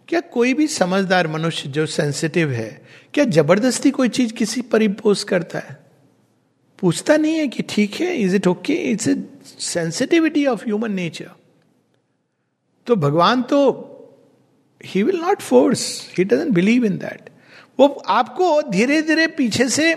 क्या 0.09 0.21
कोई 0.33 0.55
भी 0.55 0.67
समझदार 0.67 1.29
मनुष्य 1.29 1.69
जो 1.69 1.87
सेंसिटिव 1.87 2.51
है, 2.51 2.71
क्या 3.15 3.25
ज़बरदस्ती 3.25 3.91
कोई 3.91 4.09
चीज़ 4.09 4.33
किसी 4.33 4.63
पर 4.63 4.83
इम्पोज 4.83 5.23
करता 5.25 5.59
है? 5.59 5.79
पूछता 6.79 7.17
नहीं 7.17 7.39
है 7.39 7.49
कि 7.49 7.63
ठीक 7.69 7.95
है 8.01 8.15
is 8.17 8.37
it 8.37 8.47
okay 8.47 8.75
it's 8.91 9.09
a 9.09 9.17
sensitivity 9.59 10.47
of 10.47 10.65
human 10.65 10.93
nature 10.93 11.31
तो 12.87 12.97
भगवान 12.97 13.43
तो 13.43 13.87
he 14.87 15.03
will 15.03 15.17
not 15.17 15.41
force 15.41 16.15
he 16.19 16.25
doesn't 16.25 16.51
believe 16.51 16.85
in 16.85 16.99
that 16.99 17.31
वो 17.79 18.03
आपको 18.09 18.63
धीरे 18.63 19.03
धीरे 19.03 19.27
पीछे 19.27 19.69
से 19.69 19.95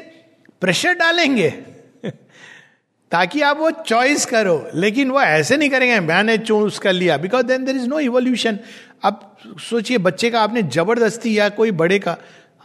प्रेशर 0.61 0.93
डालेंगे, 0.93 1.49
ताकि 3.11 3.41
आप 3.41 3.57
वो 3.57 3.71
चॉइस 3.71 4.25
करो। 4.25 4.67
लेकिन 4.75 5.11
वो 5.11 5.21
ऐसे 5.21 5.57
नहीं 5.57 5.69
करेंगे, 5.69 5.99
मैंने 5.99 6.37
चूज़ 6.37 6.79
कर 6.79 6.93
लिया। 6.93 7.17
Because 7.17 7.45
then 7.45 7.65
there 7.65 7.75
is 7.75 7.87
no 7.87 7.99
evolution 7.99 8.59
अब 9.03 9.37
सोचिए, 9.69 9.97
बच्चे 9.97 10.29
का 10.29 10.41
आपने 10.41 10.63
ज़बरदस्ती 10.63 11.37
या 11.39 11.49
कोई 11.49 11.71
बड़े 11.71 11.99
का 11.99 12.17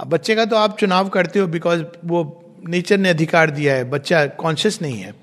बच्चे 0.07 0.35
का 0.35 0.45
तो 0.45 0.57
आप 0.57 0.79
चुनाव 0.79 1.09
करते 1.09 1.39
हो 1.39 1.47
बिकॉज़ 1.47 1.83
वो 2.05 2.45
नेचर 2.69 2.99
ने 2.99 3.09
अधिकार 3.09 3.51
दिया 3.51 3.75
है। 3.75 3.85
बच्चा 3.85 4.27
कॉन्शियस 4.27 4.83
नहीं 4.83 5.01
है। 5.01 5.15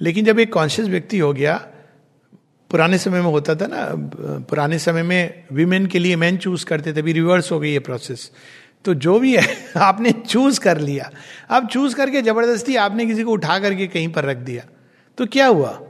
लेकिन 0.00 0.24
जब 0.24 0.38
एक 0.38 0.52
कॉन्शियस 0.52 0.88
व्यक्ति 0.88 1.18
हो 1.18 1.32
गया 1.32 1.66
पुराने 2.74 2.98
समय 2.98 3.20
में 3.20 3.30
होता 3.30 3.54
था 3.54 3.66
ना, 3.66 3.88
पुराने 4.40 4.78
समय 4.78 5.02
में 5.02 5.44
विमेन 5.52 5.86
के 5.86 5.98
लिए 5.98 6.16
मैन 6.16 6.36
चूज़ 6.36 6.66
करते 6.66 6.92
थे, 6.92 7.00
अभी 7.00 7.12
रिवर्स 7.12 7.52
हो 7.52 7.60
गई 7.60 7.72
ये 7.72 7.78
प्रोसेस 7.78 8.30
तो 8.84 8.94
जो 8.94 9.18
भी 9.18 9.36
है, 9.36 9.56
आपने 9.76 10.12
चूज़ 10.12 10.60
कर 10.60 10.78
लिया। 10.78 11.10
अब 11.50 11.68
चूज़ 11.68 11.96
करके 11.96 12.22
ज़बरदस्ती 12.22 12.76
आपने 12.76 13.06
किसी 13.06 13.22
को 13.22 13.32
उठा 13.32 13.58
करके 13.58 13.86
कहीं 13.86 14.12
पर 14.12 14.24
रख 14.24 14.36
दिया। 14.36 14.62
तो 15.18 15.26
क्या 15.26 15.46
हुआ? 15.46 15.80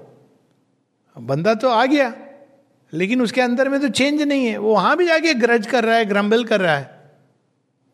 बंदा 1.18 1.55
तो 1.55 1.68
आ 1.68 1.87
गया, 1.87 2.14
लेकिन 2.92 3.23
उसके 3.23 3.40
अंदर 3.40 3.68
में 3.68 3.81
तो 3.81 3.88
चेंज 3.88 4.23
नहीं 4.23 4.47
है। 4.47 4.59
वो 4.59 4.75
वहाँ 4.75 4.97
भी 4.97 5.07
जाके 5.07 5.35
ग्रज 5.35 5.66
कर 5.66 5.85
रहा 5.85 5.97
है 5.97 6.05
ग्रम्बल 6.05 6.44
कर 6.44 6.61
रहा 6.61 6.77
है। 6.77 7.03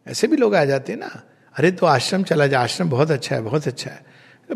ऐसे 0.08 0.26
भी 0.26 0.36
लोग 0.36 0.54
आ 0.54 0.64
जाते 0.64 0.92
हैं 0.92 1.00
ना, 1.00 1.22
अरे 1.58 1.70
तो 1.70 1.86
आश्रम 1.86 2.22
चला 2.22 2.46
जाए 2.46 2.64
आश्रम 2.64 2.90
बहुत 2.90 3.10
अच्छा 3.10 3.36
है, 3.36 3.42
बहुत 3.42 3.66
अच्छा 3.66 3.90
है। 3.90 4.04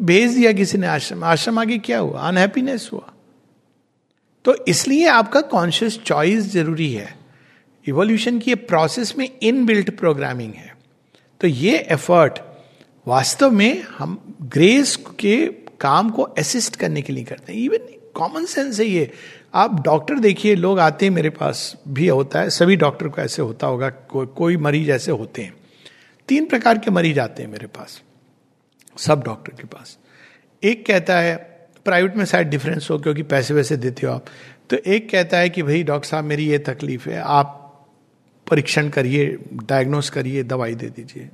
भेज 0.01 0.35
दिया 0.35 0.53
किसी 0.53 0.79
ने 0.79 0.87
आश्रम। 0.87 1.25
आश्रम 1.25 1.59
आगे 1.59 1.79
क्या 1.79 1.99
हुआ? 1.99 2.20
अनहैप्पीनेस 2.20 2.90
हुआ। 2.92 3.13
तो 4.44 4.64
इसलिए 4.68 5.07
आपका 5.07 5.40
कॉन्शियस 5.40 5.98
चॉइस 5.98 6.44
ज़रूरी 6.44 6.92
है। 6.92 7.16
इवोल्यूशन 7.88 8.38
की 8.38 8.54
प्रोसेस 8.54 9.18
में 9.18 9.28
इन 9.42 9.66
बिल्ट 9.66 9.98
प्रोग्रामिंग 9.98 10.54
है। 10.54 10.76
तो 11.40 11.46
ये 11.46 11.78
एफर्ट 11.78 12.38
वास्तव 13.07 13.50
में 13.50 13.83
हम 13.83 14.37
ग्रेस 14.42 14.96
के 14.96 15.46
काम 15.80 16.11
को 16.11 16.22
असिस्ट 16.22 16.76
करने 16.76 17.02
के 17.02 17.12
लिए 17.12 17.24
करते 17.24 17.52
हैं। 17.52 17.61
इवन 17.61 18.11
कॉमन 18.14 18.44
सेंस 18.44 18.80
है 18.80 18.87
ये। 18.87 19.11
आप 19.54 19.85
डॉक्टर 19.85 20.18
देखिए 20.18 20.54
लोग 20.54 20.78
आते 20.78 21.07
हैं 21.07 21.12
मेरे 21.12 21.30
पास 21.30 21.76
भी 21.88 22.09
होता 22.09 22.40
है। 22.40 22.50
सभी 22.50 22.76
डॉक्टर 22.76 23.09
को 23.09 23.22
ऐसे 23.22 23.42
होता 23.42 23.66
होगा 23.66 23.90
को, 23.90 24.26
कोई 24.26 24.57
मरीज़ 24.57 24.90
ऐसे 24.90 25.12
होते 25.12 25.42
हैं। 25.42 25.54
तीन 26.28 26.46
प्रकार 26.46 26.78
के 26.78 26.90
मरीज़ 26.90 27.20
आते 27.20 27.42
हैं 27.42 27.50
मेरे 27.50 27.66
पास। 27.66 28.02
सब 28.98 29.22
डॉक्टर 29.24 29.52
के 29.52 29.64
पास। 29.64 29.98
एक 30.64 30.87
कहता 30.87 31.18
है 31.18 31.54
प्राइवेट 31.85 32.16
में 32.16 32.25
शायद 32.25 32.47
डिफरेंस 32.47 32.88
हो, 32.90 32.99
क्योंकि 32.99 33.23
पैसे 33.23 33.55
वैसे 33.55 33.77
देते 33.77 34.07
हो 34.07 34.12
आप। 34.12 34.27
तो 34.70 34.77
एक 34.77 35.11
कहता 35.11 35.38
है 35.38 35.51
कि 35.51 35.62
भाई, 35.62 35.83
डॉक्टर 35.83 36.09
साहब, 36.09 36.25
मेरी 36.25 36.47
ये 36.47 36.59
तकलीफ़ 36.59 37.11
है, 37.11 37.20
आप 37.20 37.61
परीक्षण 38.51 38.88
करिए 38.88 39.38
डायग्नोस 39.53 40.11
करिए, 40.11 40.42
दवाई 40.42 40.75
दे 40.75 40.87
दीजिए। 40.87 41.29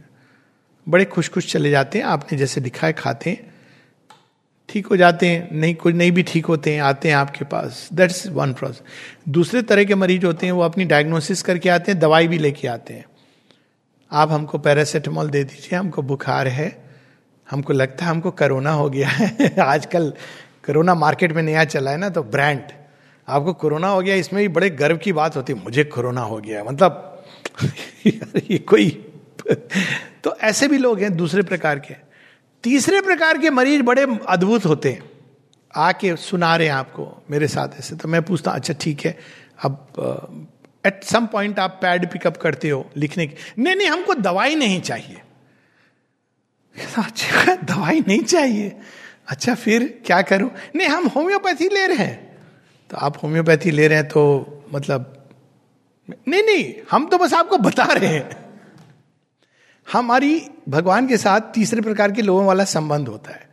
बड़े 0.88 1.04
खुश 1.04 1.28
खुश 1.28 1.52
चले 1.52 1.70
जाते 1.70 1.98
हैं, 1.98 2.04
आपने 2.04 2.38
जैसे 2.38 2.60
लिखा 2.60 2.86
है, 2.86 2.92
खाते 2.92 3.30
हैं। 3.30 3.54
ठीक 4.68 4.86
हो 4.86 4.96
जाते 4.96 5.26
हैं, 5.26 5.48
नहीं, 5.52 5.74
कुछ 5.74 5.94
नहीं 5.94 6.12
भी 6.12 6.22
ठीक 6.22 6.46
होते 6.46 6.74
हैं, 6.74 6.82
आते 6.82 7.08
हैं 7.08 7.16
आपके 7.16 7.44
पास। 7.44 7.88
दैट्स 7.92 8.26
वन 8.26 8.52
प्रोसेस 8.52 8.82
दूसरे 9.28 9.62
तरह 9.62 9.84
के 9.84 9.94
मरीज़ 9.94 10.26
होते 10.26 10.46
हैं, 10.46 10.52
वो 10.52 10.62
अपनी 10.62 10.84
डायग्नोसिस 10.84 11.42
करके 11.42 11.68
आते 11.68 11.92
हैं, 11.92 12.00
दवाई 12.00 12.28
भी 12.28 12.38
लेके 12.38 12.68
आते 12.68 12.94
हैं। 12.94 13.04
आप 14.12 14.30
हमको 14.30 14.58
पैरासीटामोल 14.58 15.30
दे 15.30 15.44
दीजिए, 15.44 15.78
हमको 15.78 16.02
बुखार 16.02 16.48
है 16.48 16.89
हमको 17.50 17.72
लगता 17.72 18.04
है 18.04 18.10
हमको 18.10 18.30
कोरोना 18.30 18.72
हो 18.72 18.90
गया 18.90 19.08
है। 19.08 19.54
आजकल 19.60 20.12
कोरोना 20.66 20.94
मार्केट 20.94 21.32
में 21.32 21.42
नया 21.42 21.64
चला 21.64 21.90
है 21.90 21.96
ना 21.96 22.08
तो 22.08 22.22
ब्रांड। 22.22 22.62
आपको 23.28 23.52
कोरोना 23.52 23.88
हो 23.88 24.00
गया, 24.02 24.14
इसमें 24.14 24.42
भी 24.42 24.48
बड़े 24.48 24.70
गर्व 24.70 24.96
की 24.96 25.12
बात 25.12 25.36
होती 25.36 25.52
है, 25.52 25.64
मुझे 25.64 25.84
कोरोना 25.84 26.20
हो 26.20 26.38
गया। 26.38 26.64
मतलब 26.64 27.24
ये 28.50 28.58
कोई 28.58 29.06
तो 30.24 30.36
ऐसे 30.36 30.68
भी 30.68 30.78
लोग 30.78 31.00
हैं 31.00 31.16
दूसरे 31.16 31.42
प्रकार 31.42 31.78
के। 31.78 31.94
तीसरे 32.62 33.00
प्रकार 33.00 33.38
के 33.38 33.50
मरीज़ 33.50 33.82
बड़े 33.82 34.06
अद्भुत 34.28 34.66
होते 34.66 34.92
हैं। 34.92 35.10
आके 35.76 36.16
सुना 36.16 36.56
रहे 36.56 36.66
हैं 36.66 36.74
आपको, 36.74 37.22
मेरे 37.30 37.48
साथ 37.48 37.68
ऐसे। 37.78 37.96
तो 37.96 38.08
मैं 38.08 38.22
पूछता 38.22 38.50
अच्छा 38.50 38.74
ठीक 38.80 39.00
है, 39.00 39.18
अब 39.62 40.48
एट 40.86 41.04
सम 41.04 41.26
पॉइंट 41.26 41.58
आप 41.58 41.78
पैड 41.82 42.10
पिकअप 42.10 42.36
करते 42.36 42.70
हो 42.70 42.90
लिखने 42.96 43.26
की 43.26 43.62
नहीं 43.62 43.76
नहीं, 43.76 43.88
हमको 43.88 44.14
दवाई 44.14 44.54
नहीं 44.54 44.80
चाहिए। 44.80 45.22
अच्छा 46.80 47.54
दवाई 47.54 48.00
नहीं 48.00 48.22
चाहिए। 48.22 48.76
अच्छा 49.28 49.54
फिर 49.54 50.02
क्या 50.06 50.22
करूँ? 50.22 50.50
नहीं, 50.76 50.88
हम 50.88 51.06
होम्योपैथी 51.06 51.68
ले 51.68 51.86
रहे 51.86 51.96
हैं। 51.96 52.38
तो 52.90 52.96
आप 52.96 53.22
होम्योपैथी 53.22 53.70
ले 53.70 53.88
रहे 53.88 53.98
हैं 53.98 54.08
तो 54.08 54.46
मतलब 54.74 55.16
नहीं 56.28 56.42
नहीं, 56.42 56.74
हम 56.90 57.08
तो 57.08 57.18
बस 57.18 57.34
आपको 57.34 57.58
बता 57.58 57.84
रहे 57.84 58.14
हैं। 58.14 58.30
हमारी, 59.92 60.50
भगवान 60.68 61.08
के 61.08 61.16
साथ 61.16 61.40
तीसरे 61.40 61.80
प्रकार 61.80 62.12
के 62.12 62.22
लोगों 62.22 62.46
वाला 62.46 62.64
संबंध 62.64 63.08
होता 63.08 63.30
है। 63.30 63.50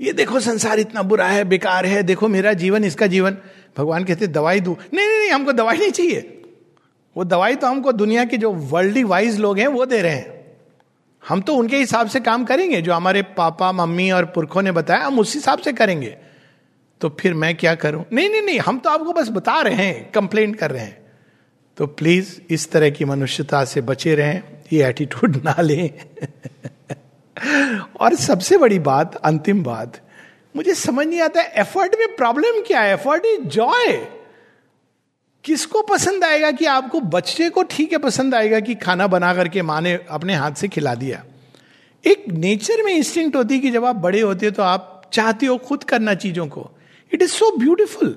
ये 0.00 0.12
देखो, 0.12 0.40
संसार 0.40 0.78
इतना 0.78 1.02
बुरा 1.02 1.26
है, 1.26 1.44
बेकार 1.44 1.86
है, 1.86 2.02
देखो 2.02 2.28
मेरा 2.28 2.52
जीवन, 2.52 2.84
इसका 2.84 3.06
जीवन। 3.06 3.36
भगवान 3.78 4.04
कहते, 4.04 4.26
दवाई 4.26 4.60
दू। 4.60 4.76
नहीं 4.94 5.08
नहीं 5.08 5.18
नहीं, 5.18 5.30
हमको 5.30 5.52
दवाई 5.52 5.76
नहीं 5.76 5.90
चाहिए। 5.90 6.42
वो 7.16 7.24
दवाई 7.24 7.54
तो 7.56 7.66
हमको 7.66 7.92
दुनिया 7.92 8.24
के 8.24 8.36
जो 8.36 8.52
वर्ल्ड 8.52 9.04
वाइज 9.04 9.40
लोग 9.40 9.58
हैं, 9.58 9.66
वो 9.66 9.86
दे 9.86 10.02
रहे 10.02 10.14
हैं। 10.14 10.43
हम 11.28 11.40
तो 11.40 11.54
उनके 11.54 11.76
हिसाब 11.76 12.08
से 12.08 12.20
काम 12.20 12.44
करेंगे, 12.44 12.82
जो 12.82 12.92
हमारे 12.92 13.22
पापा, 13.22 13.72
मम्मी 13.72 14.10
और 14.10 14.24
पुरखों 14.24 14.62
ने 14.62 14.72
बताया, 14.72 15.06
हम 15.06 15.18
उस 15.18 15.34
हिसाब 15.34 15.58
से 15.58 15.72
करेंगे। 15.72 16.16
तो 17.00 17.16
फिर 17.20 17.34
मैं 17.34 17.56
क्या 17.56 17.74
करूँ? 17.74 18.04
नहीं 18.12 18.30
नहीं 18.30 18.42
नहीं, 18.42 18.58
हम 18.58 18.78
तो 18.78 18.90
आपको 18.90 19.12
बस 19.12 19.28
बता 19.28 19.60
रहे 19.60 19.74
हैं 19.74 20.12
कंप्लेन 20.12 20.54
कर 20.54 20.70
रहे 20.70 20.82
हैं। 20.82 21.06
तो 21.76 21.86
प्लीज़ 21.86 22.40
इस 22.50 22.70
तरह 22.72 22.90
की 22.90 23.04
मनुष्यता 23.04 23.64
से 23.64 23.80
बचे 23.80 24.14
रहें, 24.14 24.42
ये 24.72 24.86
एटीट्यूड 24.86 25.36
ना 25.36 25.62
लें। 25.62 25.90
और 28.00 28.14
सबसे 28.14 28.58
बड़ी 28.58 28.78
बात, 28.78 29.16
अंतिम 29.16 29.62
बात, 29.62 30.00
मुझे 30.56 30.74
समझ 30.74 31.06
नहीं 31.06 31.20
आता 31.20 31.40
एफर्ट 31.40 31.96
में 31.98 32.16
प्रॉब्लम 32.16 32.62
क्या 32.66 32.80
है? 32.80 32.92
एफर्ट 32.92 33.26
इज़ 33.26 33.40
जॉय 33.40 34.06
किसको 35.44 35.82
पसंद 35.82 36.24
आएगा 36.24 36.50
कि 36.50 36.64
आपको 36.64 37.00
बच्चे 37.00 37.48
को 37.50 37.62
ठीक 37.62 37.92
है 37.92 37.98
पसंद 37.98 38.34
आएगा 38.34 38.60
कि 38.60 38.74
खाना 38.74 39.06
बना 39.06 39.32
करके 39.34 39.62
माँ 39.62 39.80
ने 39.80 39.98
अपने 40.10 40.34
हाथ 40.34 40.52
से 40.52 40.68
खिला 40.68 40.94
दिया? 40.94 41.24
एक 42.04 42.24
नेचर 42.28 42.82
में 42.82 42.92
इंस्टिंक्ट 42.92 43.36
होती 43.36 43.54
है 43.54 43.60
कि 43.60 43.70
जब 43.70 43.84
आप 43.84 43.96
बड़े 43.96 44.20
होते 44.20 44.46
हो 44.46 44.52
तो 44.52 44.62
आप 44.62 45.02
चाहते 45.12 45.46
हो 45.46 45.56
खुद 45.58 45.84
करना 45.84 46.14
चीज़ों 46.14 46.46
को। 46.46 46.70
It 47.12 47.22
is 47.22 47.30
so 47.30 47.56
beautiful 47.56 48.16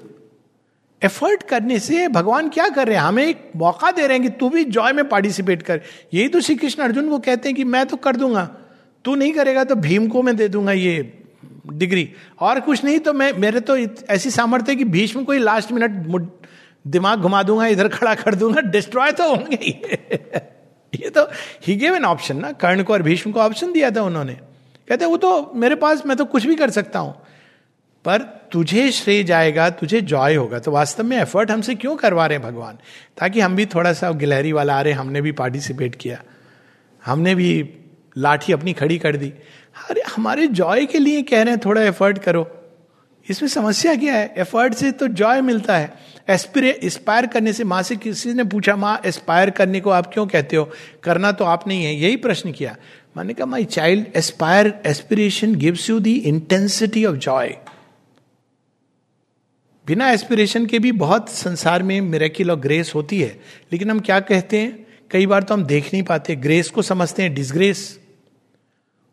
effort 1.01 1.43
करने 1.43 1.79
से 1.79 2.07
भगवान 2.07 2.49
क्या 2.49 2.67
कर 2.69 2.87
रहे 2.87 2.95
हैं? 2.97 3.03
हमें 3.03 3.25
एक 3.25 3.51
मौका 3.55 3.91
दे 3.91 4.07
रहे 4.07 4.17
हैं 4.17 4.21
कि 4.23 4.37
तू 4.39 4.49
भी 4.49 4.63
जॉय 4.65 4.93
में 4.93 5.07
पार्टिसिपेट 5.09 5.63
कर। 5.63 5.81
यही 6.13 6.27
तो 6.27 6.41
श्री 6.41 6.55
कृष्ण 6.55 6.83
अर्जुन 6.83 7.09
को 7.09 7.19
कहते 7.19 7.49
हैं 7.49 7.55
कि 7.55 7.63
मैं 7.63 7.85
तो 7.85 7.97
कर 7.97 8.15
दूँगा। 8.15 8.49
तू 9.05 9.15
नहीं 9.15 9.33
करेगा 9.33 9.63
तो 9.63 9.75
भीम 9.75 10.07
को 10.07 10.21
मैं 10.21 10.35
दे 10.35 10.47
दूँगा 10.47 10.71
ये 10.71 11.13
डिग्री 11.67 12.09
और 12.39 12.59
कुछ 12.59 12.83
नहीं 12.83 12.99
तो 12.99 13.13
मैं, 13.13 13.31
मेरे 13.33 13.59
तो 13.59 13.77
ऐसी 14.09 14.31
सामर्थ्य 14.31 14.75
कि 14.75 14.83
भीष्म 14.85 15.23
कोई 15.23 15.39
लास्ट 15.39 15.71
मिनट 15.71 15.91
दिमाग 16.87 17.19
घुमा 17.19 17.43
दूँगा, 17.43 17.67
इधर 17.67 17.87
खड़ा 17.87 18.15
कर 18.15 18.35
दूँगा 18.35 18.61
डिस्ट्रॉय 18.61 19.11
तो 19.11 19.29
होंगे 19.29 19.55
ये 20.95 21.09
तो 21.09 21.23
ही 21.67 21.75
गेव 21.75 21.95
एन 21.95 22.05
ऑप्शन 22.05 22.37
ना, 22.37 22.51
कर्ण 22.51 22.83
को 22.83 22.93
और 22.93 23.01
भीष्म 23.01 23.31
को 23.31 23.39
ऑप्शन 23.39 23.71
दिया 23.71 23.91
था 23.91 24.01
उन्होंने। 24.01 24.33
कहते 24.87 25.05
वो 25.05 25.17
तो 25.17 25.51
मेरे 25.55 25.75
पास, 25.75 26.05
मैं 26.05 26.17
तो 26.17 26.25
कुछ 26.25 26.45
भी 26.45 26.55
कर 26.55 26.69
सकता 26.69 26.99
हूँ, 26.99 27.15
पर 28.05 28.21
तुझे 28.51 28.91
श्रेय 28.91 29.23
जाएगा, 29.23 29.69
तुझे 29.69 30.01
जॉय 30.01 30.35
होगा। 30.35 30.59
तो 30.59 30.71
वास्तव 30.71 31.03
में 31.03 31.17
एफर्ट 31.17 31.51
हमसे 31.51 31.75
क्यों 31.75 31.95
करवा 31.95 32.25
रहे 32.25 32.37
हैं 32.37 32.47
भगवान? 32.47 32.77
ताकि 33.17 33.39
हम 33.39 33.55
भी 33.55 33.65
थोड़ा 33.65 33.93
सा 33.93 34.11
गिलहरी 34.11 34.51
वाला 34.51 34.77
आ 34.77 34.81
रहे, 34.81 34.93
हमने 34.93 35.21
भी 35.21 35.31
पार्टिसिपेट 35.31 35.95
किया। 35.95 36.23
हमने 37.05 37.35
भी 37.35 37.69
लाठी 38.17 38.53
अपनी 38.53 38.73
खड़ी 38.73 38.97
कर 38.97 39.15
दी। 39.15 39.29
अरे, 39.89 40.01
हमारे 40.15 40.47
जॉय 40.47 40.85
के 40.85 40.99
लिए 40.99 41.21
कह 41.21 41.41
रहे 41.41 41.53
हैं, 41.53 41.61
थोड़ा 41.65 41.81
एफर्ट 41.81 42.17
करो। 42.17 42.51
इसमें 43.29 43.49
समस्या 43.49 43.95
क्या 43.95 44.13
है? 44.13 44.33
एफर्ट 44.37 44.73
से 44.73 44.91
तो 44.91 45.07
जॉय 45.07 45.41
मिलता 45.41 45.77
है। 45.77 46.16
एस्पिरे 46.29 46.79
एस्पायर 46.83 47.25
करने 47.27 47.53
से 47.53 47.63
माँ 47.63 47.81
से 47.83 47.95
किसी 47.95 48.33
ने 48.33 48.43
पूछा, 48.43 48.75
माँ 48.75 49.01
एस्पायर 49.05 49.49
करने 49.49 49.79
को 49.81 49.89
आप 49.89 50.13
क्यों 50.13 50.27
कहते 50.27 50.55
हो? 50.55 50.69
करना 51.03 51.31
तो 51.31 51.45
आप 51.45 51.67
नहीं 51.67 51.85
है। 51.85 51.95
यही 51.95 52.15
प्रश्न 52.15 52.51
किया। 52.51 52.75
मैंने 53.17 53.33
कहा 53.33 53.45
my 53.45 53.65
child 53.65 54.05
aspire 54.15 54.81
aspiration 54.85 55.55
gives 55.55 55.89
you 55.89 55.99
the 55.99 56.15
intensity 56.15 57.05
of 57.05 57.15
joy 57.15 57.57
बिना 59.87 60.09
एस्पिरेशन 60.11 60.65
के 60.65 60.79
भी 60.79 60.91
बहुत 60.91 61.29
संसार 61.29 61.83
में 61.83 62.01
मेरेकिल 62.01 62.51
और 62.51 62.59
ग्रेस 62.59 62.91
होती 62.95 63.21
है। 63.21 63.39
लेकिन 63.71 63.91
हम 63.91 63.99
क्या 63.99 64.19
कहते 64.19 64.57
हैं? 64.57 64.87
कई 65.11 65.25
बार 65.25 65.43
तो 65.43 65.53
हम 65.53 65.63
देख 65.63 65.85
नहीं 65.93 66.03
पाते। 66.03 66.35
ग्रेस 66.35 66.69
को 66.69 66.81
समझते 66.81 67.23
हैं 67.23 67.33
डिसग्रेस 67.33 67.99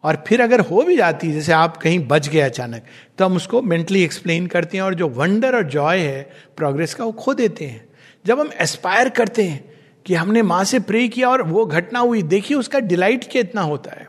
और 0.05 0.25
फिर 0.27 0.41
अगर 0.43 0.61
हो 0.61 0.83
भी 0.83 0.97
जाती 0.97 1.27
है 1.27 1.33
जैसे 1.33 1.53
आप 1.53 1.77
कहीं 1.77 1.99
बच 2.09 2.29
गए 2.29 2.41
अचानक 2.41 2.87
तो 3.19 3.25
हम 3.25 3.37
उसको 3.37 3.63
मेंटली 3.63 4.03
एक्सप्लेन 4.05 4.47
करते 4.47 4.77
हैं 4.77 4.85
और 4.85 4.95
जो 4.95 5.09
वंडर 5.09 5.57
और 5.57 5.63
जॉय 5.63 5.99
है 5.99 6.23
प्रोग्रेस 6.57 6.95
का 6.95 7.05
वो 7.05 7.13
खो 7.13 7.35
देते 7.35 7.67
हैं। 7.67 7.89
जब 8.27 8.41
हम 8.41 8.51
एस्पायर 8.61 9.09
करते 9.09 9.43
हैं 9.43 9.73
कि 10.07 10.15
हमने 10.15 10.43
माँ 10.43 10.65
से 10.65 10.79
प्रे 10.81 11.07
किया 11.09 11.29
और 11.29 11.43
वो 11.43 11.65
घटना 11.67 11.99
हुई, 11.99 12.23
देखिए 12.23 12.57
उसका 12.57 12.79
डिलाइट 12.79 13.25
क्या 13.25 13.41
इतना 13.41 13.63
होता 13.63 13.91
है। 13.91 14.09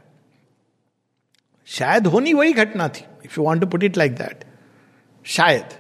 शायद 1.68 2.08
होनी 2.08 2.34
वही 2.34 2.54
घटना 2.54 2.88
थी 2.88 3.06
if 3.26 3.40
you 3.40 3.46
want 3.46 3.62
to 3.62 3.68
put 3.68 3.84
it 3.84 3.98
like 3.98 4.16
that 4.16 4.44
शायद। 5.26 5.74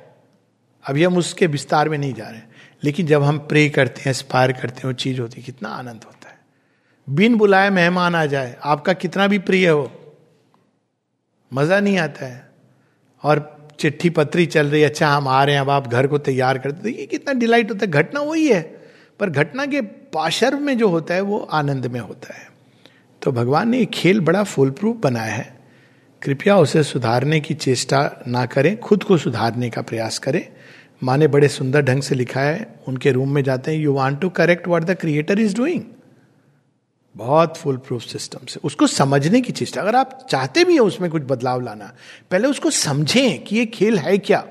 अभी 0.86 1.04
हम 1.04 1.18
उसके 1.18 1.48
विस्तार 1.48 1.90
में 1.90 1.98
नहीं 1.98 2.14
जा 2.14 2.30
रहे 2.30 2.42
लेकिन 2.84 3.08
जब 3.08 3.24
हम 3.24 3.38
प्रे 3.40 3.70
करते 3.70 4.02
हैं 4.02 4.12
एस्पायर 4.12 4.52
करते 4.52 4.76
हैं, 4.76 4.86
वो 4.86 4.94
चीज़ 4.94 5.22
होती 5.22 5.40
है, 5.40 5.46
कितना 5.46 5.70
आनंद 5.70 6.04
होता 6.06 6.30
है। 6.30 6.38
बिन 7.08 7.36
बुलाए 7.36 7.70
मेहमान 7.70 8.16
आ 8.16 8.26
जाए, 8.26 8.56
आपका 8.64 8.94
कितना 8.94 9.28
भी 9.28 9.40
प्रिय 9.40 9.68
हो 9.70 9.84
मज़ा 11.54 11.80
नहीं 11.80 11.98
आता 11.98 12.26
है। 12.26 12.50
और 13.24 13.58
चिट्ठी 13.80 14.10
पत्री 14.10 14.46
चल 14.46 14.68
रही 14.68 14.82
है 14.82 14.90
अच्छा 14.90 15.10
हम 15.10 15.28
आ 15.28 15.44
रहे 15.44 15.56
हैं, 15.56 15.62
अब 15.62 15.70
आप 15.70 15.88
घर 15.88 16.08
को 16.08 16.18
तैयार 16.18 16.58
करते 16.58 16.82
तो 16.82 16.90
ये 16.90 17.06
कितना 17.06 17.34
डिलाइट 17.34 17.72
होता 17.72 17.86
है। 17.86 17.92
घटना 17.92 18.20
वही 18.20 18.48
है। 18.48 18.62
पर 19.20 19.30
घटना 19.30 19.66
के 19.66 19.82
पाशर्व 19.82 20.60
में 20.60 20.78
जो 20.78 20.88
होता 20.88 21.14
है, 21.14 21.22
वो 21.22 21.38
आनंद 21.38 21.86
में 21.86 22.00
होता 22.00 22.34
है। 22.34 22.48
तो 23.22 23.32
भगवान 23.32 23.70
ने 23.70 23.80
ये 23.80 23.86
खेल 23.86 24.20
बड़ा 24.20 24.44
फुल 24.44 24.70
प्रूफ 24.70 24.96
बनाया 24.96 25.34
है। 25.34 25.60
कृपया 26.22 26.58
उसे 26.58 26.84
सुधारने 26.84 27.40
की 27.40 27.54
चेष्टा 27.54 28.24
ना 28.28 28.46
करें, 28.46 28.80
खुद 28.80 29.04
को 29.04 29.18
सुधारने 29.18 29.70
का 29.70 29.82
प्रयास 29.82 30.20
करें। 30.20 30.48
माँ 31.04 31.18
ने 31.18 31.28
बड़े 31.28 31.48
सुंदर 31.48 31.82
ढंग 31.82 32.02
से 32.02 32.16
लिखा 32.16 32.42
है। 32.42 32.76
उनके 32.88 33.12
रूम 33.12 33.34
में 33.34 33.44
जाते 33.44 33.72
हैं 33.72 33.80
you 33.80 33.94
want 33.94 34.22
to 34.22 34.30
correct 34.30 34.68
what 34.68 34.84
the 34.84 34.92
creator 34.92 35.40
is 35.40 35.56
doing 35.56 35.82
बहुत 37.16 37.58
फुल 37.58 37.78
प्रूफ 37.78 38.02
सिस्टम 38.02 38.46
से 38.46 38.60
उसको 38.64 38.88
समझने 38.88 39.42
की 39.42 39.54
चेष्टा, 39.54 39.82
अगर 39.82 39.96
आप 39.96 40.28
चाहते 40.30 40.64
भी 40.64 40.74
हैं 40.74 40.80
उसमें 40.80 41.12
कुछ 41.12 41.22
बदलाव 41.22 41.62
लाना, 41.62 41.96
पहले 42.32 42.48
उसको 42.48 42.70
समझें 42.70 43.44
कि 43.44 43.56
ये 43.56 43.66
खेल 43.66 43.98
है 43.98 44.18
क्या। 44.18 44.48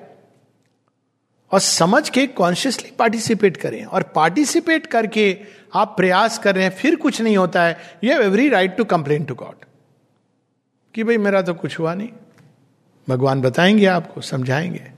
और 1.53 1.61
समझ 1.61 2.09
के 2.09 2.27
कॉन्शियसली 2.27 2.91
पार्टिसिपेट 2.91 3.57
करें। 3.57 3.85
और 3.85 4.03
पार्टिसिपेट 4.03 4.87
करके 4.87 5.39
आप 5.75 5.95
प्रयास 5.97 6.39
कर 6.39 6.55
रहे 6.55 6.65
हैं, 6.65 6.71
फिर 6.71 6.97
कुछ 6.97 7.21
नहीं 7.21 7.37
होता 7.37 7.63
है। 7.63 7.79
You 8.05 8.13
have 8.13 8.23
every 8.23 8.49
right 8.49 8.77
to 8.77 8.85
complain 8.85 9.25
to 9.25 9.35
God 9.35 9.65
कि 10.95 11.05
भाई, 11.05 11.19
मेरा 11.19 11.43
तो 11.43 11.55
कुछ 11.55 11.79
हुआ 11.79 11.95
नहीं। 11.95 12.09
भगवान 13.09 13.41
बताएँगे 13.41 13.87
आपको, 13.87 14.21
समझाएँगे। 14.21 14.93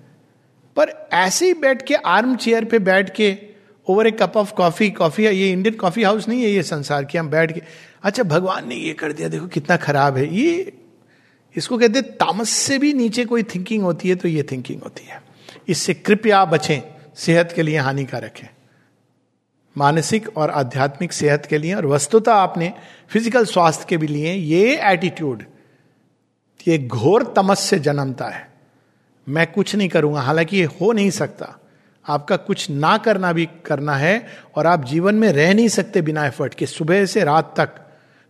पर 0.76 1.09
ऐसे 1.12 1.46
ही 1.46 1.55
बैठ 1.55 1.83
के 1.83 1.94
आर्म 1.94 2.37
चेयर 2.37 2.64
पे 2.64 2.79
बैठ 2.79 3.14
के 3.14 3.56
over 3.87 4.07
a 4.07 4.11
cup 4.12 4.37
of 4.37 4.53
coffee 4.55 4.90
coffee 4.90 5.27
ये 5.27 5.51
इंडियन 5.51 5.77
कॉफ़ी 5.77 6.03
हाउस 6.03 6.29
नहीं 6.29 6.42
है, 6.42 6.51
ये 6.51 6.62
संसार 6.62 7.05
की, 7.05 7.18
हम 7.18 7.29
बैठ 7.31 7.53
के 7.53 7.62
अच्छा 8.03 8.22
भगवान 8.25 8.68
ने 8.68 8.75
ये 8.75 8.92
कर 8.94 9.12
दिया, 9.12 9.29
देखो 9.29 9.46
कितना 9.49 9.77
खराब 9.77 10.16
है। 10.16 10.27
ये, 10.35 10.72
इसको 11.55 11.79
कहते 11.79 12.01
तामस 12.03 12.51
से 12.51 12.79
भी 12.79 12.92
नीचे 12.94 13.25
कोई 13.25 13.42
थिंकिंग 13.44 13.83
होती 13.83 14.09
है 14.09 14.14
तो 14.14 14.29
ये 14.29 14.42
थिंकिंग 14.42 14.83
होती 14.83 15.05
है। 15.05 15.20
इससे 15.68 15.94
कृपया 15.94 16.44
बचें, 16.44 16.81
सेहत 17.16 17.53
के 17.53 17.62
लिए 17.62 17.79
हानिकारक 17.79 18.38
है। 18.38 18.51
मानसिक 19.77 20.37
और 20.37 20.51
आध्यात्मिक 20.53 21.12
सेहत 21.12 21.46
के 21.46 21.59
लिए, 21.59 21.75
और 21.75 21.87
वस्तुता 21.87 22.35
आपने 22.35 22.72
फ़िज़िकल 23.11 23.44
स्वास्थ्य 23.44 23.87
के 23.88 23.96
भी 23.96 24.07
लिए 24.07 24.33
ये 24.33 24.77
एटीट्यूड 24.85 25.44
ये 26.66 26.79
घोर 26.79 27.22
तमस 27.37 27.61
से 27.61 27.79
जन्मता 27.79 28.29
है। 28.29 28.49
मैं 29.27 29.46
कुछ 29.46 29.75
नहीं 29.77 29.88
करूँगा, 29.88 30.20
हालाँकि 30.20 30.57
ये 30.57 30.64
हो 30.81 30.92
नहीं 30.92 31.11
सकता। 31.12 31.46
आपका 32.09 32.37
कुछ 32.37 32.71
ना 32.71 32.97
करना 32.97 33.33
भी 33.33 33.49
करना 33.66 33.97
है 33.97 34.27
और 34.57 34.66
आप 34.66 34.85
जीवन 34.85 35.14
में 35.14 35.29
रह 35.33 35.55
नहीं 35.55 35.69
सकते 35.69 36.03
बिना 36.03 36.27
एफर्ट 36.27 36.55
के। 36.55 36.66
सुबह 36.66 37.07
से 37.07 37.25
रात 37.25 37.55
तक। 37.57 37.71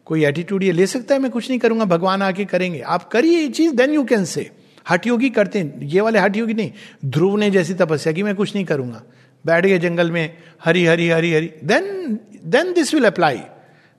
कोई 0.07 0.25
एटीट्यूड 0.25 0.63
ये 0.63 0.73
ले 0.73 0.87
सकता 0.87 1.15
है 1.15 1.21
मैं 1.21 1.31
कुछ 1.31 1.49
नहीं 1.51 1.59
करूँगा 1.59 1.85
भगवान 1.85 2.23
आके 2.23 2.45
करेंगे। 2.45 2.81
आप 2.81 3.09
करिए 3.09 3.39
ये 3.39 3.49
चीज़ 3.49 3.75
देन 3.75 3.91
यू 3.91 4.05
कैन 4.05 4.25
से 4.25 4.51
हट 4.91 5.07
योगी 5.07 5.31
करते 5.31 5.59
हैं। 5.59 5.83
ये 5.83 6.01
वाले 6.01 6.19
हट 6.19 6.37
योगी 6.37 6.55
नहीं 6.55 6.73
ध्रुव 7.05 7.37
ने 7.37 7.51
जैसी 7.51 7.75
तपस्या 7.75 8.13
की 8.13 8.23
मैं 8.23 8.35
कुछ 8.35 8.55
नहीं 8.55 8.65
करूँगा। 8.65 9.03
बैठ 9.45 9.67
गए 9.67 9.79
जंगल 9.79 10.11
में 10.11 10.37
Hari 10.65 10.85
Hari 10.87 11.09
Hari 11.09 11.33
Hari. 11.35 11.51
Then 11.65 12.19
then 12.45 12.73
this 12.73 12.95
will 12.95 13.05
apply 13.05 13.41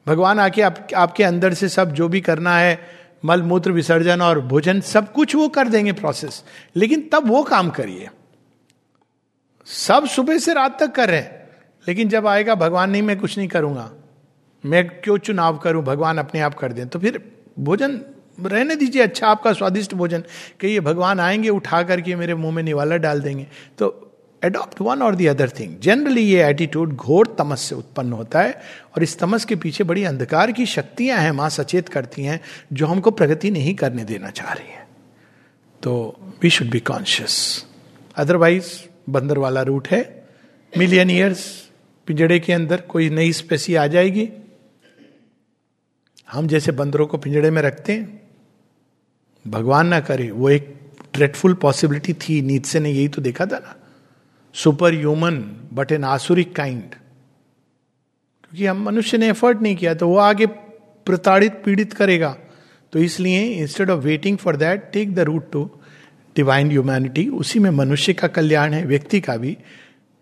भगवान 0.08 0.40
आके 0.40 0.62
आप, 0.62 0.88
आपके 0.96 1.24
अंदर 1.24 1.54
से 1.54 1.70
सब 1.70 1.92
जो 1.94 2.08
भी 2.08 2.22
करना 2.22 2.58
है 2.58 2.80
मल 3.26 3.42
मूत्र 3.42 3.72
विसर्जन 3.72 4.22
और 4.22 4.40
भोजन 4.42 4.82
सब 4.82 5.12
कुछ 5.12 5.36
वो 5.36 5.48
कर 5.48 5.68
देंगे 5.68 5.92
प्रोसेस 5.92 6.44
लेकिन 6.76 7.10
तब 7.12 7.28
वो 7.28 7.44
काम 7.44 7.70
करिए। 7.70 8.08
सब 9.68 10.08
सुबह 10.08 10.38
से 10.38 10.54
रात 10.54 10.80
तक 10.80 10.92
कर 10.92 11.10
रहे 11.10 11.22
लेकिन 11.88 12.10
जब 12.10 12.28
आएगा, 12.28 12.56
भगवान 12.56 12.90
नहीं, 12.90 13.02
मैं 13.02 13.20
कुछ 13.20 13.38
नहीं 13.38 13.48
करूँगा। 13.48 13.92
मैं 14.66 14.90
क्यों 14.90 15.18
चुनाव 15.18 15.58
करूँ? 15.58 15.84
भगवान 15.84 16.18
अपने 16.18 16.42
आप 16.42 16.54
कर 16.54 16.74
दें। 16.74 16.88
तो 16.88 17.00
फिर 17.00 17.32
भोजन, 17.60 18.02
रहने 18.46 18.76
दीजिए 18.76 19.02
अच्छा 19.02 19.28
आपका 19.28 19.54
स्वादिष्ट 19.54 19.94
भोजन। 19.94 20.24
कहिए 20.60 20.80
भगवान 20.80 21.20
आएँगे, 21.20 21.50
उठा 21.50 21.84
करके 21.84 22.16
मेरे 22.16 22.36
मुँह 22.36 22.54
में 22.54 22.64
निवाला 22.64 22.98
डाल 22.98 23.22
देंगे। 23.22 23.48
तो 23.78 24.04
एडॉप्ट 24.44 24.82
वन 24.82 25.02
और 25.02 25.16
दी 25.16 25.28
अदर 25.28 25.50
थिंग 25.50 25.80
जनरली 25.80 26.22
ये 26.22 26.50
एटीट्यूड 26.50 26.96
घोर 26.96 27.36
तमस 27.38 27.62
से 27.62 27.76
उत्पन्न 27.76 28.14
होता 28.14 28.42
है। 28.42 28.52
और 28.96 29.04
इस 29.04 29.20
तमस 29.20 29.46
के 29.46 29.56
पीछे 29.56 29.84
बड़ी 29.84 30.04
अंधकार 30.04 30.52
की 30.52 30.66
शक्तियाँ 30.66 31.20
हैं, 31.20 31.32
माँ 31.32 31.50
सचेत 31.50 31.90
करती 31.90 32.24
हैं, 32.24 32.42
जो 32.74 32.88
हमको 32.88 33.12
प्रगति 33.12 33.52
नहीं 33.52 33.76
करने 33.76 34.04
देना 34.04 34.30
चाह 34.30 34.54
रही 34.54 34.72
है। 34.72 34.88
तो 35.84 36.20
we 36.42 36.50
should 36.50 36.70
be 36.70 36.80
conscious 36.80 37.66
otherwise 38.16 38.88
बंदर 39.10 39.38
वाला 39.38 39.62
रूट 39.62 39.88
है। 39.88 40.02
मिलियन 40.74 41.10
ईयर्स 41.10 41.46
पिंजड़े 42.08 42.40
के 42.40 42.54
अंदर 42.54 42.82
कोई 42.82 43.10
नई 43.10 43.32
स्पेसी 43.34 43.76
आ 43.76 43.88
जाएगी। 43.88 44.30
हम 46.32 46.48
जैसे 46.48 46.72
बंदरों 46.72 47.08
को 47.08 47.18
पिंजड़े 47.18 47.52
में 47.52 47.62
रखते 47.62 47.94
हैं, 47.94 48.22
भगवान 49.46 49.88
ना 49.88 50.00
करे, 50.00 50.30
वो 50.32 50.50
एक 50.50 50.74
ड्रेडफुल 51.14 51.54
पॉसिबिलिटी 51.54 52.14
थी 52.14 52.42
नीचे 52.42 52.80
ने 52.80 52.90
यही 52.92 53.08
तो 53.08 53.22
देखा 53.22 53.46
था 53.46 53.58
ना। 53.58 53.76
सुपर 54.56 54.94
ह्यूमन 54.94 55.38
बट 55.74 55.92
एन 55.92 56.04
आसुरिक 56.04 56.56
काइंड 56.56 56.82
क्योंकि 56.82 58.66
हम 58.66 58.84
मनुष्य 58.84 59.18
ने 59.18 59.30
एफर्ट 59.30 59.62
नहीं 59.62 59.76
किया 59.76 59.94
तो 59.94 60.08
वो 60.08 60.18
आगे 60.18 60.46
प्रताड़ित, 60.46 61.54
पीड़ित 61.66 61.94
करेगा। 61.94 62.36
तो 62.94 63.00
इसलिए 63.00 63.42
instead 63.54 63.90
of 63.90 64.04
waiting 64.04 64.38
for 64.38 64.56
that 64.56 64.90
take 64.94 65.14
the 65.16 65.20
route 65.20 65.52
to 65.52 65.70
divine 66.38 66.70
humanity 66.70 67.28
उसी 67.28 67.60
में 67.60 67.70
मनुष्य 67.70 68.14
का 68.14 68.28
कल्याण 68.28 68.74
है, 68.74 68.86
व्यक्ति 68.86 69.22
का 69.22 69.38
भी, 69.38 69.58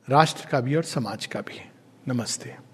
राष्ट्र 0.09 0.47
का 0.51 0.59
भी 0.59 0.75
और 0.75 0.83
समाज 0.83 1.25
का 1.25 1.39
भी। 1.39 1.61
नमस्ते। 2.07 2.64